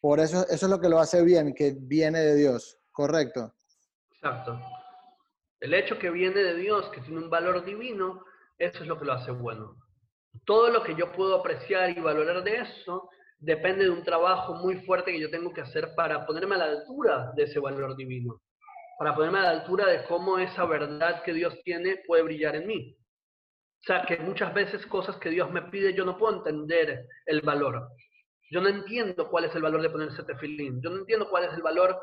Por 0.00 0.18
eso, 0.18 0.46
eso 0.48 0.66
es 0.66 0.70
lo 0.70 0.80
que 0.80 0.88
lo 0.88 0.98
hace 0.98 1.22
bien, 1.22 1.54
que 1.54 1.76
viene 1.78 2.18
de 2.20 2.34
Dios, 2.34 2.78
¿correcto? 2.90 3.54
Exacto. 4.12 4.60
El 5.62 5.74
hecho 5.74 5.98
que 5.98 6.10
viene 6.10 6.42
de 6.42 6.54
Dios, 6.56 6.88
que 6.90 7.00
tiene 7.00 7.18
un 7.18 7.30
valor 7.30 7.64
divino, 7.64 8.24
eso 8.58 8.82
es 8.82 8.86
lo 8.86 8.98
que 8.98 9.06
lo 9.06 9.14
hace 9.14 9.30
bueno 9.30 9.76
todo 10.44 10.70
lo 10.70 10.82
que 10.82 10.94
yo 10.94 11.12
puedo 11.12 11.36
apreciar 11.36 11.90
y 11.90 12.00
valorar 12.00 12.42
de 12.42 12.56
eso 12.56 13.08
depende 13.38 13.84
de 13.84 13.90
un 13.90 14.04
trabajo 14.04 14.54
muy 14.54 14.76
fuerte 14.84 15.12
que 15.12 15.20
yo 15.20 15.30
tengo 15.30 15.52
que 15.52 15.60
hacer 15.60 15.94
para 15.94 16.26
ponerme 16.26 16.54
a 16.54 16.58
la 16.58 16.64
altura 16.64 17.32
de 17.34 17.44
ese 17.44 17.58
valor 17.58 17.96
divino, 17.96 18.40
para 18.98 19.14
ponerme 19.14 19.40
a 19.40 19.42
la 19.42 19.50
altura 19.50 19.86
de 19.86 20.04
cómo 20.04 20.38
esa 20.38 20.64
verdad 20.64 21.22
que 21.22 21.32
Dios 21.32 21.54
tiene 21.64 22.02
puede 22.06 22.22
brillar 22.22 22.56
en 22.56 22.66
mí. 22.66 22.96
O 23.80 23.84
sea, 23.84 24.04
que 24.06 24.18
muchas 24.18 24.54
veces 24.54 24.86
cosas 24.86 25.16
que 25.16 25.30
Dios 25.30 25.50
me 25.50 25.62
pide 25.62 25.92
yo 25.92 26.04
no 26.04 26.16
puedo 26.16 26.36
entender 26.36 27.06
el 27.26 27.40
valor. 27.40 27.88
Yo 28.50 28.60
no 28.60 28.68
entiendo 28.68 29.28
cuál 29.28 29.46
es 29.46 29.54
el 29.56 29.62
valor 29.62 29.82
de 29.82 29.90
ponerse 29.90 30.22
tefilín. 30.22 30.80
Yo 30.80 30.90
no 30.90 30.98
entiendo 30.98 31.28
cuál 31.28 31.44
es 31.44 31.54
el 31.54 31.62
valor, 31.62 31.98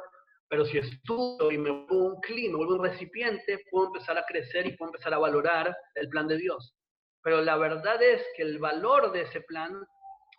pero 0.50 0.66
si 0.66 0.80
estudio 0.80 1.52
y 1.52 1.58
me 1.60 1.70
vuelvo 1.70 2.08
un 2.16 2.22
clima, 2.22 2.58
me 2.58 2.66
un 2.66 2.84
recipiente, 2.84 3.64
puedo 3.70 3.88
empezar 3.88 4.18
a 4.18 4.26
crecer 4.26 4.66
y 4.66 4.76
puedo 4.76 4.92
empezar 4.92 5.14
a 5.14 5.20
valorar 5.20 5.78
el 5.94 6.10
plan 6.10 6.28
de 6.28 6.38
Dios. 6.38 6.76
Pero 7.22 7.42
la 7.42 7.56
verdad 7.56 8.02
es 8.02 8.26
que 8.36 8.42
el 8.42 8.58
valor 8.58 9.12
de 9.12 9.22
ese 9.22 9.42
plan 9.42 9.80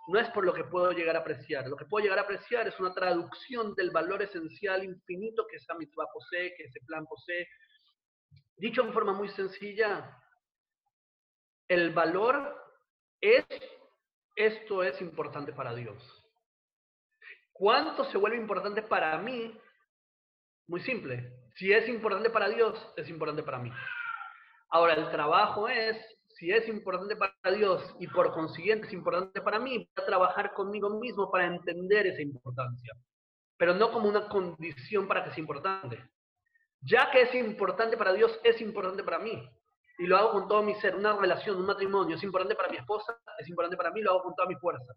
no 0.09 0.19
es 0.19 0.29
por 0.31 0.45
lo 0.45 0.53
que 0.53 0.65
puedo 0.65 0.91
llegar 0.91 1.15
a 1.15 1.21
apreciar. 1.21 1.69
Lo 1.69 1.77
que 1.77 1.85
puedo 1.85 2.03
llegar 2.03 2.19
a 2.19 2.23
apreciar 2.23 2.67
es 2.67 2.79
una 2.81 2.93
traducción 2.93 3.75
del 3.77 3.93
valor 3.93 4.23
esencial 4.23 4.83
infinito 4.83 5.47
que 5.49 5.57
esa 5.57 5.75
mitzvah 5.75 6.07
posee, 6.13 6.55
que 6.57 6.65
ese 6.65 6.81
plan 6.81 7.07
posee. 7.07 7.47
Dicho 8.57 8.83
en 8.83 8.93
forma 8.93 9.13
muy 9.13 9.29
sencilla, 9.29 10.19
el 11.69 11.93
valor 11.93 12.57
es, 13.21 13.45
esto 14.35 14.83
es 14.83 15.01
importante 15.01 15.53
para 15.53 15.73
Dios. 15.73 16.03
¿Cuánto 17.53 18.05
se 18.11 18.19
vuelve 18.19 18.39
importante 18.39 18.83
para 18.83 19.17
mí? 19.19 19.57
Muy 20.71 20.81
simple. 20.83 21.33
Si 21.57 21.73
es 21.73 21.89
importante 21.89 22.31
para 22.31 22.49
Dios, 22.49 22.79
es 22.97 23.09
importante 23.09 23.43
para 23.43 23.59
mí. 23.59 23.73
Ahora, 24.69 24.95
el 24.95 25.11
trabajo 25.11 25.69
es 25.69 25.97
si 26.29 26.53
es 26.53 26.69
importante 26.69 27.17
para 27.17 27.57
Dios 27.57 27.83
y 27.99 28.07
por 28.07 28.33
consiguiente 28.33 28.87
es 28.87 28.93
importante 28.93 29.41
para 29.41 29.59
mí, 29.59 29.79
voy 29.79 29.89
a 29.97 30.07
trabajar 30.07 30.53
conmigo 30.55 30.89
mismo 31.01 31.29
para 31.29 31.47
entender 31.47 32.07
esa 32.07 32.23
importancia, 32.23 32.95
pero 33.57 33.75
no 33.75 33.91
como 33.91 34.09
una 34.09 34.29
condición 34.29 35.09
para 35.09 35.25
que 35.25 35.31
sea 35.31 35.41
importante. 35.41 36.09
Ya 36.83 37.11
que 37.11 37.23
es 37.23 37.35
importante 37.35 37.97
para 37.97 38.13
Dios, 38.13 38.39
es 38.45 38.61
importante 38.61 39.03
para 39.03 39.19
mí. 39.19 39.43
Y 39.99 40.07
lo 40.07 40.17
hago 40.19 40.31
con 40.31 40.47
todo 40.47 40.63
mi 40.63 40.77
ser. 40.77 40.95
Una 40.95 41.17
relación, 41.17 41.57
un 41.57 41.67
matrimonio, 41.67 42.15
es 42.15 42.23
importante 42.23 42.55
para 42.55 42.71
mi 42.71 42.77
esposa, 42.77 43.21
es 43.41 43.49
importante 43.49 43.77
para 43.77 43.91
mí, 43.91 44.03
lo 44.03 44.13
hago 44.13 44.23
con 44.23 44.37
toda 44.37 44.47
mi 44.47 44.55
fuerza. 44.55 44.95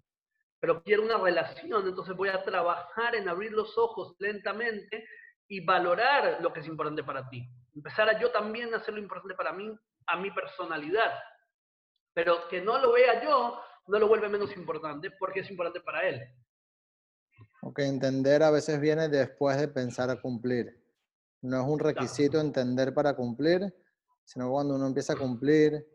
Pero 0.59 0.83
quiero 0.83 1.01
una 1.01 1.17
relación, 1.17 1.87
entonces 1.87 2.15
voy 2.15 2.29
a 2.29 2.43
trabajar 2.43 3.15
en 3.15 3.27
abrir 3.27 3.51
los 3.53 3.75
ojos 3.75 4.15
lentamente 4.19 5.03
y 5.47 5.65
valorar 5.65 6.39
lo 6.41 6.51
que 6.53 6.61
es 6.61 6.67
importante 6.67 7.03
para 7.03 7.29
ti. 7.29 7.47
Empezar 7.75 8.09
a 8.09 8.19
yo 8.19 8.31
también 8.31 8.73
a 8.73 8.77
hacer 8.77 8.93
lo 8.93 8.99
importante 8.99 9.35
para 9.35 9.53
mí, 9.53 9.77
a 10.07 10.17
mi 10.17 10.31
personalidad. 10.31 11.13
Pero 12.13 12.47
que 12.47 12.61
no 12.61 12.79
lo 12.79 12.93
vea 12.93 13.23
yo 13.23 13.59
no 13.87 13.99
lo 13.99 14.07
vuelve 14.07 14.29
menos 14.29 14.55
importante 14.55 15.11
porque 15.19 15.41
es 15.41 15.49
importante 15.49 15.81
para 15.81 16.07
él. 16.07 16.21
Ok, 17.61 17.79
entender 17.79 18.43
a 18.43 18.51
veces 18.51 18.79
viene 18.79 19.09
después 19.09 19.57
de 19.57 19.67
pensar 19.67 20.09
a 20.09 20.21
cumplir. 20.21 20.81
No 21.41 21.61
es 21.61 21.67
un 21.67 21.79
requisito 21.79 22.39
entender 22.39 22.93
para 22.93 23.15
cumplir, 23.15 23.73
sino 24.23 24.49
cuando 24.49 24.75
uno 24.75 24.87
empieza 24.87 25.13
a 25.13 25.17
cumplir 25.17 25.85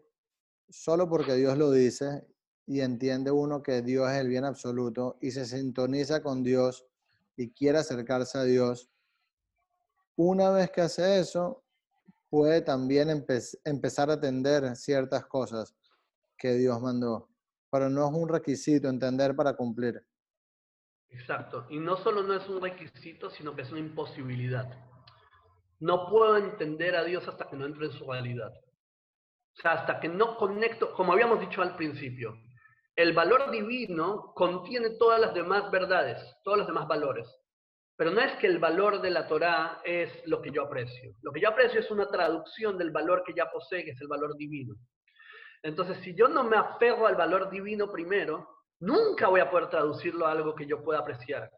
solo 0.69 1.09
porque 1.09 1.35
Dios 1.35 1.57
lo 1.57 1.71
dice 1.71 2.27
y 2.67 2.81
entiende 2.81 3.31
uno 3.31 3.63
que 3.63 3.81
Dios 3.81 4.11
es 4.11 4.19
el 4.19 4.29
bien 4.29 4.45
absoluto 4.45 5.17
y 5.23 5.31
se 5.31 5.47
sintoniza 5.47 6.23
con 6.23 6.43
Dios 6.43 6.87
y 7.37 7.53
quiere 7.53 7.79
acercarse 7.79 8.37
a 8.37 8.43
Dios, 8.43 8.91
una 10.19 10.51
vez 10.51 10.71
que 10.73 10.81
hace 10.81 11.21
eso, 11.21 11.63
puede 12.29 12.61
también 12.61 13.09
empezar 13.65 14.11
a 14.11 14.15
atender 14.15 14.75
ciertas 14.75 15.25
cosas 15.27 15.77
que 16.37 16.55
Dios 16.55 16.81
mandó, 16.83 17.29
pero 17.71 17.89
no 17.89 18.09
es 18.09 18.13
un 18.13 18.29
requisito 18.29 18.89
entender 18.89 19.37
para 19.37 19.55
cumplir. 19.55 20.05
Exacto, 21.11 21.67
y 21.71 21.79
no 21.79 21.97
solo 21.99 22.25
no 22.25 22.35
es 22.35 22.49
un 22.49 22.61
requisito, 22.61 23.31
sino 23.31 23.55
que 23.55 23.63
es 23.63 23.71
una 23.71 23.79
imposibilidad. 23.79 24.69
No 25.79 26.11
puedo 26.11 26.37
entender 26.37 26.97
a 26.97 27.05
Dios 27.05 27.27
hasta 27.29 27.49
que 27.49 27.57
no 27.57 27.67
entre 27.67 27.87
en 27.87 27.93
su 27.93 28.11
realidad. 28.11 28.53
O 28.53 29.61
sea, 29.61 29.73
hasta 29.73 30.01
que 30.01 30.09
no 30.09 30.37
conecto, 30.37 30.93
como 30.95 31.13
habíamos 31.13 31.39
dicho 31.39 31.63
al 31.63 31.77
principio, 31.77 32.35
el 32.97 33.13
valor 33.15 33.53
divino 33.53 34.33
contiene 34.35 34.91
todas 34.99 35.21
las 35.21 35.33
demás 35.33 35.71
verdades, 35.71 36.21
todos 36.43 36.59
los 36.59 36.67
demás 36.67 36.89
valores. 36.89 37.29
Pero 37.99 38.13
no 38.13 38.21
es 38.21 38.37
que 38.37 38.47
el 38.47 38.61
valor 38.61 39.01
de 39.01 39.11
la 39.11 39.27
Torá 39.27 39.81
es 39.83 40.25
lo 40.25 40.41
que 40.41 40.53
yo 40.53 40.63
aprecio. 40.63 41.17
Lo 41.21 41.33
que 41.33 41.41
yo 41.41 41.49
aprecio 41.49 41.81
es 41.81 41.91
una 41.91 42.09
traducción 42.09 42.79
del 42.79 42.93
valor 42.93 43.25
que 43.27 43.35
ya 43.35 43.51
posee, 43.51 43.85
que 43.85 43.91
es 43.91 44.01
el 44.01 44.07
valor 44.07 44.37
divino. 44.37 44.77
Entonces, 45.65 45.99
si 46.05 46.15
yo 46.15 46.29
no 46.29 46.45
me 46.45 46.57
aferro 46.57 47.09
al 47.09 47.17
valor 47.17 47.51
divino 47.51 47.91
primero, 47.91 48.49
nunca 48.79 49.27
voy 49.27 49.41
a 49.41 49.51
poder 49.51 49.69
traducirlo 49.69 50.29
a 50.29 50.31
algo 50.31 50.55
que 50.55 50.65
yo 50.65 50.81
pueda 50.85 51.01
apreciar. 51.01 51.51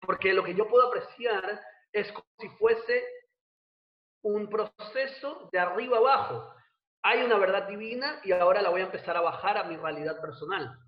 Porque 0.00 0.32
lo 0.32 0.42
que 0.42 0.54
yo 0.54 0.66
puedo 0.68 0.88
apreciar 0.88 1.60
es 1.92 2.10
como 2.12 2.26
si 2.38 2.48
fuese 2.56 3.04
un 4.22 4.48
proceso 4.48 5.50
de 5.52 5.58
arriba 5.58 5.98
abajo. 5.98 6.50
Hay 7.02 7.22
una 7.24 7.36
verdad 7.36 7.68
divina 7.68 8.22
y 8.24 8.32
ahora 8.32 8.62
la 8.62 8.70
voy 8.70 8.80
a 8.80 8.84
empezar 8.84 9.18
a 9.18 9.20
bajar 9.20 9.58
a 9.58 9.64
mi 9.64 9.76
realidad 9.76 10.18
personal. 10.18 10.78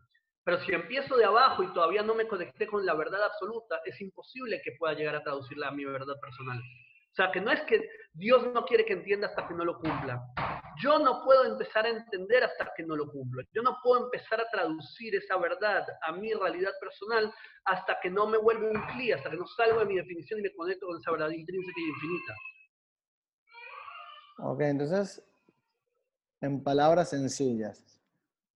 Pero 0.44 0.59
si 0.64 0.72
empiezo 0.72 1.16
de 1.16 1.24
abajo 1.24 1.62
y 1.62 1.72
todavía 1.72 2.03
no 2.03 2.14
me 2.14 2.26
conecté 2.26 2.66
con 2.66 2.85
la 2.87 2.94
verdad 2.94 3.22
absoluta, 3.22 3.81
es 3.85 4.00
imposible 4.00 4.61
que 4.64 4.72
pueda 4.79 4.94
llegar 4.94 5.16
a 5.16 5.22
traducirla 5.22 5.68
a 5.68 5.72
mi 5.72 5.85
verdad 5.85 6.18
personal. 6.20 6.59
O 6.59 7.14
sea, 7.14 7.31
que 7.33 7.40
no 7.40 7.50
es 7.50 7.61
que 7.62 7.88
Dios 8.12 8.46
no 8.55 8.64
quiere 8.64 8.85
que 8.85 8.92
entienda 8.92 9.26
hasta 9.26 9.46
que 9.48 9.55
no 9.55 9.64
lo 9.64 9.79
cumpla. 9.79 10.22
Yo 10.81 10.98
no 11.00 11.24
puedo 11.24 11.44
empezar 11.44 11.85
a 11.85 11.90
entender 11.90 12.44
hasta 12.44 12.72
que 12.76 12.85
no 12.85 12.96
lo 12.96 13.11
cumpla. 13.11 13.42
Yo 13.53 13.62
no 13.62 13.76
puedo 13.83 14.05
empezar 14.05 14.40
a 14.40 14.48
traducir 14.50 15.14
esa 15.16 15.37
verdad 15.37 15.85
a 16.03 16.12
mi 16.12 16.33
realidad 16.33 16.70
personal 16.81 17.33
hasta 17.64 17.98
que 18.00 18.11
no 18.11 18.26
me 18.26 18.38
vuelve 18.38 18.70
un 18.70 18.81
cli, 18.92 19.12
hasta 19.12 19.29
que 19.29 19.37
no 19.37 19.46
salgo 19.46 19.81
de 19.81 19.87
mi 19.87 19.96
definición 19.96 20.38
y 20.38 20.44
me 20.44 20.55
conecto 20.55 20.87
con 20.87 20.98
esa 20.98 21.11
verdad 21.11 21.31
intrínseca 21.31 21.81
y 21.81 21.88
infinita. 21.88 22.35
Ok, 24.38 24.61
entonces, 24.62 25.22
en 26.40 26.62
palabras 26.62 27.11
sencillas, 27.11 28.00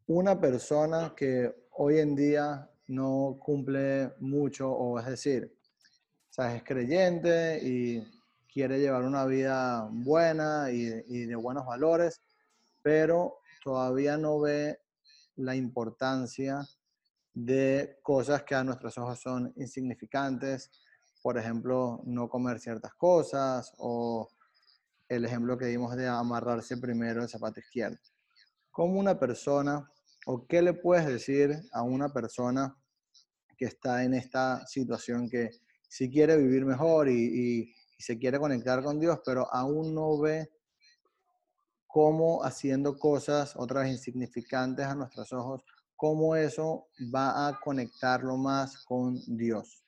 una 0.07 0.41
persona 0.41 1.13
que 1.17 1.64
hoy 1.77 1.99
en 1.99 2.15
día 2.15 2.71
no 2.87 3.37
cumple 3.41 4.15
mucho, 4.21 4.71
o 4.71 4.99
es 4.99 5.07
decir, 5.07 5.57
es 6.37 6.63
creyente 6.65 7.61
y 7.63 8.03
quiere 8.53 8.79
llevar 8.79 9.05
una 9.05 9.25
vida 9.25 9.89
buena 9.91 10.71
y, 10.71 11.27
de 11.27 11.37
buenos 11.37 11.67
valores, 11.67 12.21
pero 12.83 13.39
todavía 13.63 14.17
no 14.17 14.41
ve 14.41 14.79
la 15.37 15.57
importancia 15.57 16.61
de 17.33 17.99
cosas 18.03 18.45
que 18.45 18.55
a 18.55 18.63
nuestros 18.63 18.97
ojos 18.99 19.21
son 19.21 19.53
insignificantes, 19.57 20.71
por 21.23 21.39
ejemplo, 21.39 22.01
no 22.05 22.29
comer 22.29 22.61
ciertas 22.61 22.95
cosas 22.95 23.73
o 23.79 24.29
el 25.09 25.25
ejemplo 25.25 25.59
que 25.59 25.67
dimos 25.67 25.97
de 25.97 26.07
amarrarse 26.07 26.77
primero 26.77 27.23
el 27.23 27.29
zapato 27.29 27.61
izquierdo. 27.61 27.99
Como 28.71 29.01
una 29.01 29.19
persona 29.19 29.91
¿O 30.27 30.47
qué 30.47 30.63
le 30.63 30.73
puedes 30.73 31.07
decir 31.07 31.55
a 31.73 31.83
una 31.83 32.13
persona 32.13 32.77
que 33.57 33.67
está 33.67 34.05
en 34.05 34.15
esta 34.15 34.67
situación 34.67 35.29
que 35.29 35.51
si 35.89 36.11
quiere 36.11 36.37
vivir 36.37 36.65
mejor 36.65 37.09
y, 37.09 37.73
se 37.97 38.19
quiere 38.19 38.39
conectar 38.39 38.83
con 38.83 39.01
Dios, 39.01 39.21
pero 39.25 39.47
aún 39.51 39.95
no 39.95 40.21
ve 40.21 40.51
cómo 41.87 42.45
haciendo 42.45 42.99
cosas 42.99 43.55
otras 43.57 43.89
insignificantes 43.89 44.85
a 44.85 44.95
nuestros 44.95 45.33
ojos, 45.33 45.65
cómo 45.97 46.37
eso 46.37 46.89
va 47.15 47.49
a 47.49 47.59
conectarlo 47.61 48.37
más 48.37 48.85
con 48.85 49.15
Dios? 49.39 49.83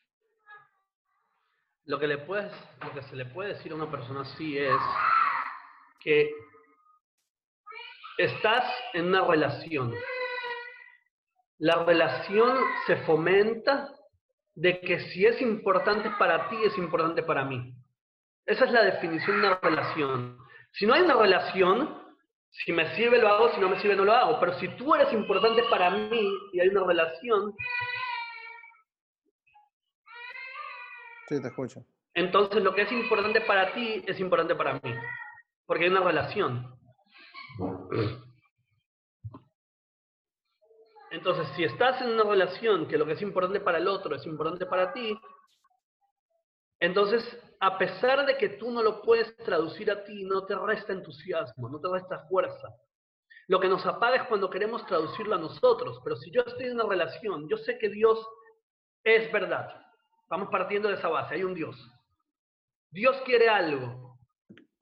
Lo 1.84 1.98
que, 1.98 2.06
le 2.06 2.16
puedes, 2.16 2.50
lo 2.80 2.94
que 2.94 3.02
se 3.02 3.16
le 3.16 3.26
puede 3.26 3.52
decir 3.54 3.72
a 3.72 3.74
una 3.74 3.90
persona 3.90 4.22
así 4.22 4.56
es 4.56 4.80
que 6.00 6.30
estás 8.16 8.64
en 8.94 9.06
una 9.06 9.26
relación 9.26 9.92
la 11.58 11.84
relación 11.84 12.58
se 12.86 12.96
fomenta 13.04 13.88
de 14.54 14.80
que 14.80 15.00
si 15.10 15.26
es 15.26 15.40
importante 15.40 16.10
para 16.18 16.48
ti, 16.48 16.56
es 16.64 16.76
importante 16.78 17.22
para 17.22 17.44
mí. 17.44 17.74
Esa 18.46 18.64
es 18.64 18.72
la 18.72 18.84
definición 18.84 19.40
de 19.40 19.48
una 19.48 19.58
relación. 19.60 20.38
Si 20.72 20.86
no 20.86 20.94
hay 20.94 21.02
una 21.02 21.14
relación, 21.14 22.02
si 22.50 22.72
me 22.72 22.94
sirve 22.94 23.18
lo 23.18 23.28
hago, 23.28 23.54
si 23.54 23.60
no 23.60 23.68
me 23.68 23.80
sirve 23.80 23.96
no 23.96 24.04
lo 24.04 24.12
hago. 24.12 24.38
Pero 24.40 24.58
si 24.58 24.68
tú 24.76 24.94
eres 24.94 25.12
importante 25.12 25.62
para 25.70 25.90
mí 25.90 26.30
y 26.52 26.60
hay 26.60 26.68
una 26.68 26.84
relación... 26.84 27.54
Sí, 31.28 31.42
te 31.42 31.48
escucho. 31.48 31.84
Entonces 32.14 32.62
lo 32.62 32.74
que 32.74 32.82
es 32.82 32.92
importante 32.92 33.40
para 33.40 33.74
ti 33.74 34.02
es 34.06 34.20
importante 34.20 34.54
para 34.54 34.74
mí. 34.74 34.94
Porque 35.66 35.84
hay 35.84 35.90
una 35.90 36.04
relación. 36.04 36.78
Entonces, 41.16 41.48
si 41.56 41.64
estás 41.64 42.02
en 42.02 42.10
una 42.10 42.24
relación 42.24 42.86
que 42.86 42.98
lo 42.98 43.06
que 43.06 43.12
es 43.12 43.22
importante 43.22 43.58
para 43.60 43.78
el 43.78 43.88
otro 43.88 44.14
es 44.14 44.26
importante 44.26 44.66
para 44.66 44.92
ti, 44.92 45.18
entonces, 46.78 47.24
a 47.58 47.78
pesar 47.78 48.26
de 48.26 48.36
que 48.36 48.50
tú 48.50 48.70
no 48.70 48.82
lo 48.82 49.00
puedes 49.00 49.34
traducir 49.38 49.90
a 49.90 50.04
ti, 50.04 50.24
no 50.24 50.44
te 50.44 50.54
resta 50.54 50.92
entusiasmo, 50.92 51.70
no 51.70 51.80
te 51.80 51.88
resta 51.88 52.26
fuerza. 52.28 52.68
Lo 53.48 53.58
que 53.58 53.66
nos 53.66 53.86
apaga 53.86 54.16
es 54.16 54.22
cuando 54.24 54.50
queremos 54.50 54.84
traducirlo 54.84 55.36
a 55.36 55.38
nosotros. 55.38 55.98
Pero 56.04 56.16
si 56.16 56.30
yo 56.30 56.42
estoy 56.42 56.66
en 56.66 56.74
una 56.74 56.84
relación, 56.84 57.48
yo 57.48 57.56
sé 57.56 57.78
que 57.78 57.88
Dios 57.88 58.22
es 59.02 59.32
verdad. 59.32 59.74
Vamos 60.28 60.50
partiendo 60.50 60.88
de 60.88 60.96
esa 60.96 61.08
base, 61.08 61.36
hay 61.36 61.44
un 61.44 61.54
Dios. 61.54 61.76
Dios 62.90 63.16
quiere 63.24 63.48
algo. 63.48 64.18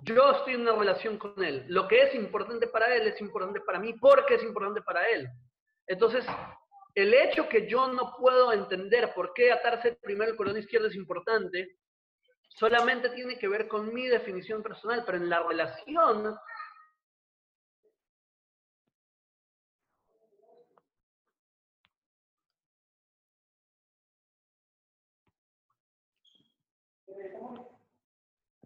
Yo 0.02 0.32
estoy 0.32 0.54
en 0.54 0.62
una 0.62 0.74
relación 0.74 1.16
con 1.16 1.44
Él. 1.44 1.64
Lo 1.68 1.86
que 1.86 2.02
es 2.02 2.14
importante 2.16 2.66
para 2.66 2.92
Él 2.92 3.06
es 3.06 3.20
importante 3.20 3.60
para 3.60 3.78
mí 3.78 3.92
porque 3.92 4.34
es 4.34 4.42
importante 4.42 4.82
para 4.82 5.08
Él. 5.10 5.28
Entonces, 5.86 6.24
el 6.94 7.12
hecho 7.12 7.48
que 7.48 7.68
yo 7.68 7.88
no 7.88 8.14
puedo 8.18 8.52
entender 8.52 9.12
por 9.14 9.32
qué 9.34 9.52
atarse 9.52 9.98
primero 10.02 10.30
el 10.30 10.36
cordón 10.36 10.58
izquierdo 10.58 10.88
es 10.88 10.94
importante, 10.94 11.76
solamente 12.48 13.10
tiene 13.10 13.38
que 13.38 13.48
ver 13.48 13.68
con 13.68 13.92
mi 13.92 14.06
definición 14.06 14.62
personal, 14.62 15.02
pero 15.04 15.18
en 15.18 15.28
la 15.28 15.42
relación 15.42 16.36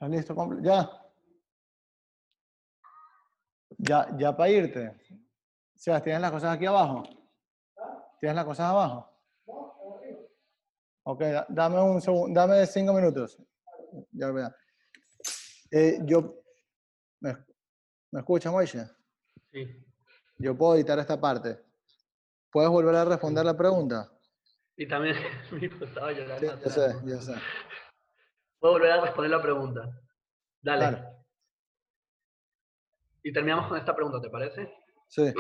¿Estás 0.01 0.11
listo? 0.11 0.61
¿Ya? 0.63 0.89
¿Ya, 3.79 4.07
ya 4.17 4.37
para 4.37 4.51
irte? 4.51 4.95
Sebas, 5.79 6.03
¿tienes 6.03 6.21
las 6.21 6.33
cosas 6.33 6.57
aquí 6.57 6.67
abajo? 6.67 7.05
¿Tienes 8.19 8.35
las 8.35 8.45
cosas 8.45 8.67
abajo? 8.67 9.09
Ok, 11.05 11.23
dame 11.49 11.81
un 11.81 12.01
segundo, 12.01 12.39
dame 12.39 12.67
cinco 12.67 12.93
minutos. 12.93 13.39
Ya 14.11 14.31
vea. 14.33 14.55
Eh, 15.71 16.01
yo, 16.03 16.43
¿me, 17.21 17.37
¿me 18.11 18.21
escuchas, 18.21 18.53
Moishe? 18.53 18.85
Sí. 19.53 19.87
Yo 20.39 20.59
puedo 20.59 20.75
editar 20.75 20.99
esta 20.99 21.21
parte. 21.21 21.65
¿Puedes 22.51 22.71
volver 22.71 22.97
a 22.97 23.05
responder 23.05 23.45
la 23.45 23.57
pregunta? 23.57 24.11
Y 24.77 24.89
también 24.89 25.15
mi 25.53 25.67
estaba 25.67 26.11
llorando. 26.11 26.41
Sí, 26.41 26.63
yo 26.65 26.71
sé, 26.71 26.97
yo 27.05 27.21
sé. 27.21 27.35
Puedo 28.59 28.75
volver 28.75 28.91
a 28.91 29.01
responder 29.03 29.31
la 29.31 29.43
pregunta. 29.43 30.03
Dale. 30.61 31.05
Y 33.23 33.33
terminamos 33.33 33.69
con 33.69 33.79
esta 33.79 33.95
pregunta, 33.95 34.21
¿te 34.21 34.29
parece? 34.29 34.75
Sí. 35.09 35.33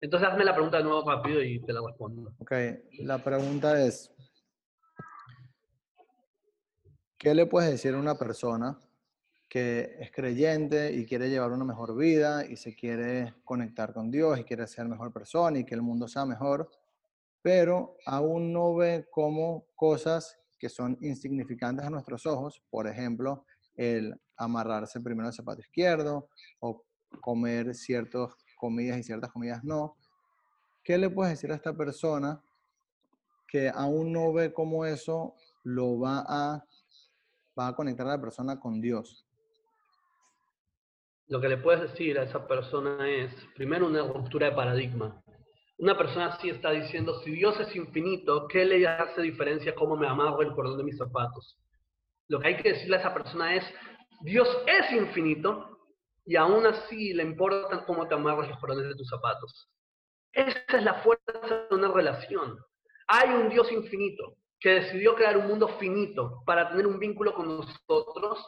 Entonces 0.00 0.28
hazme 0.28 0.44
la 0.44 0.54
pregunta 0.54 0.78
de 0.78 0.84
nuevo 0.84 1.08
rápido 1.08 1.42
y 1.42 1.60
te 1.60 1.72
la 1.72 1.80
respondo. 1.84 2.32
Ok, 2.38 2.52
la 3.00 3.18
pregunta 3.22 3.84
es, 3.84 4.12
¿qué 7.18 7.34
le 7.34 7.46
puedes 7.46 7.70
decir 7.70 7.94
a 7.94 7.98
una 7.98 8.16
persona 8.16 8.78
que 9.48 9.96
es 9.98 10.12
creyente 10.12 10.92
y 10.92 11.06
quiere 11.06 11.30
llevar 11.30 11.52
una 11.52 11.64
mejor 11.64 11.96
vida 11.96 12.46
y 12.46 12.56
se 12.56 12.74
quiere 12.74 13.34
conectar 13.44 13.92
con 13.92 14.10
Dios 14.10 14.38
y 14.38 14.44
quiere 14.44 14.66
ser 14.66 14.86
mejor 14.86 15.12
persona 15.12 15.58
y 15.58 15.64
que 15.64 15.74
el 15.74 15.82
mundo 15.82 16.06
sea 16.06 16.26
mejor, 16.26 16.70
pero 17.42 17.96
aún 18.04 18.52
no 18.52 18.74
ve 18.74 19.06
como 19.10 19.66
cosas 19.74 20.38
que 20.58 20.68
son 20.68 20.98
insignificantes 21.00 21.86
a 21.86 21.90
nuestros 21.90 22.26
ojos, 22.26 22.62
por 22.68 22.86
ejemplo, 22.86 23.46
el 23.74 24.14
amarrarse 24.36 25.00
primero 25.00 25.28
el 25.28 25.34
zapato 25.34 25.60
izquierdo 25.60 26.28
o 26.60 26.84
comer 27.20 27.74
ciertas 27.74 28.34
comidas 28.56 28.98
y 28.98 29.02
ciertas 29.02 29.30
comidas 29.30 29.62
no. 29.64 29.96
¿Qué 30.82 30.98
le 30.98 31.10
puedes 31.10 31.32
decir 31.32 31.52
a 31.52 31.56
esta 31.56 31.76
persona 31.76 32.40
que 33.46 33.70
aún 33.74 34.12
no 34.12 34.32
ve 34.32 34.52
cómo 34.52 34.84
eso 34.84 35.34
lo 35.64 35.98
va 35.98 36.24
a 36.26 36.64
va 37.58 37.68
a 37.68 37.74
conectar 37.74 38.06
a 38.06 38.10
la 38.10 38.20
persona 38.20 38.60
con 38.60 38.80
Dios. 38.80 39.26
Lo 41.26 41.40
que 41.40 41.48
le 41.48 41.58
puedes 41.58 41.82
decir 41.82 42.18
a 42.18 42.22
esa 42.22 42.46
persona 42.46 43.08
es, 43.08 43.32
primero, 43.54 43.86
una 43.86 44.02
ruptura 44.02 44.48
de 44.48 44.56
paradigma. 44.56 45.20
Una 45.78 45.96
persona 45.96 46.28
así 46.28 46.48
está 46.48 46.70
diciendo, 46.70 47.20
si 47.22 47.32
Dios 47.32 47.58
es 47.60 47.74
infinito, 47.76 48.48
¿qué 48.48 48.64
le 48.64 48.86
hace 48.86 49.22
diferencia 49.22 49.74
cómo 49.74 49.96
me 49.96 50.08
amarro 50.08 50.40
el 50.42 50.52
cordón 50.52 50.78
de 50.78 50.84
mis 50.84 50.96
zapatos? 50.96 51.58
Lo 52.28 52.40
que 52.40 52.48
hay 52.48 52.56
que 52.56 52.72
decirle 52.72 52.96
a 52.96 53.00
esa 53.00 53.14
persona 53.14 53.54
es, 53.54 53.64
Dios 54.22 54.48
es 54.66 54.92
infinito 54.92 55.77
y 56.28 56.36
aún 56.36 56.66
así 56.66 57.14
le 57.14 57.22
importa 57.22 57.86
cómo 57.86 58.06
te 58.06 58.14
amarras 58.14 58.50
los 58.50 58.58
cordones 58.58 58.86
de 58.86 58.94
tus 58.96 59.08
zapatos. 59.08 59.66
Esa 60.30 60.76
es 60.76 60.84
la 60.84 61.00
fuerza 61.02 61.32
de 61.70 61.74
una 61.74 61.88
relación. 61.88 62.58
Hay 63.06 63.30
un 63.30 63.48
Dios 63.48 63.72
infinito 63.72 64.36
que 64.60 64.74
decidió 64.74 65.14
crear 65.14 65.38
un 65.38 65.46
mundo 65.46 65.68
finito 65.78 66.42
para 66.44 66.68
tener 66.68 66.86
un 66.86 66.98
vínculo 66.98 67.32
con 67.32 67.48
nosotros. 67.48 68.46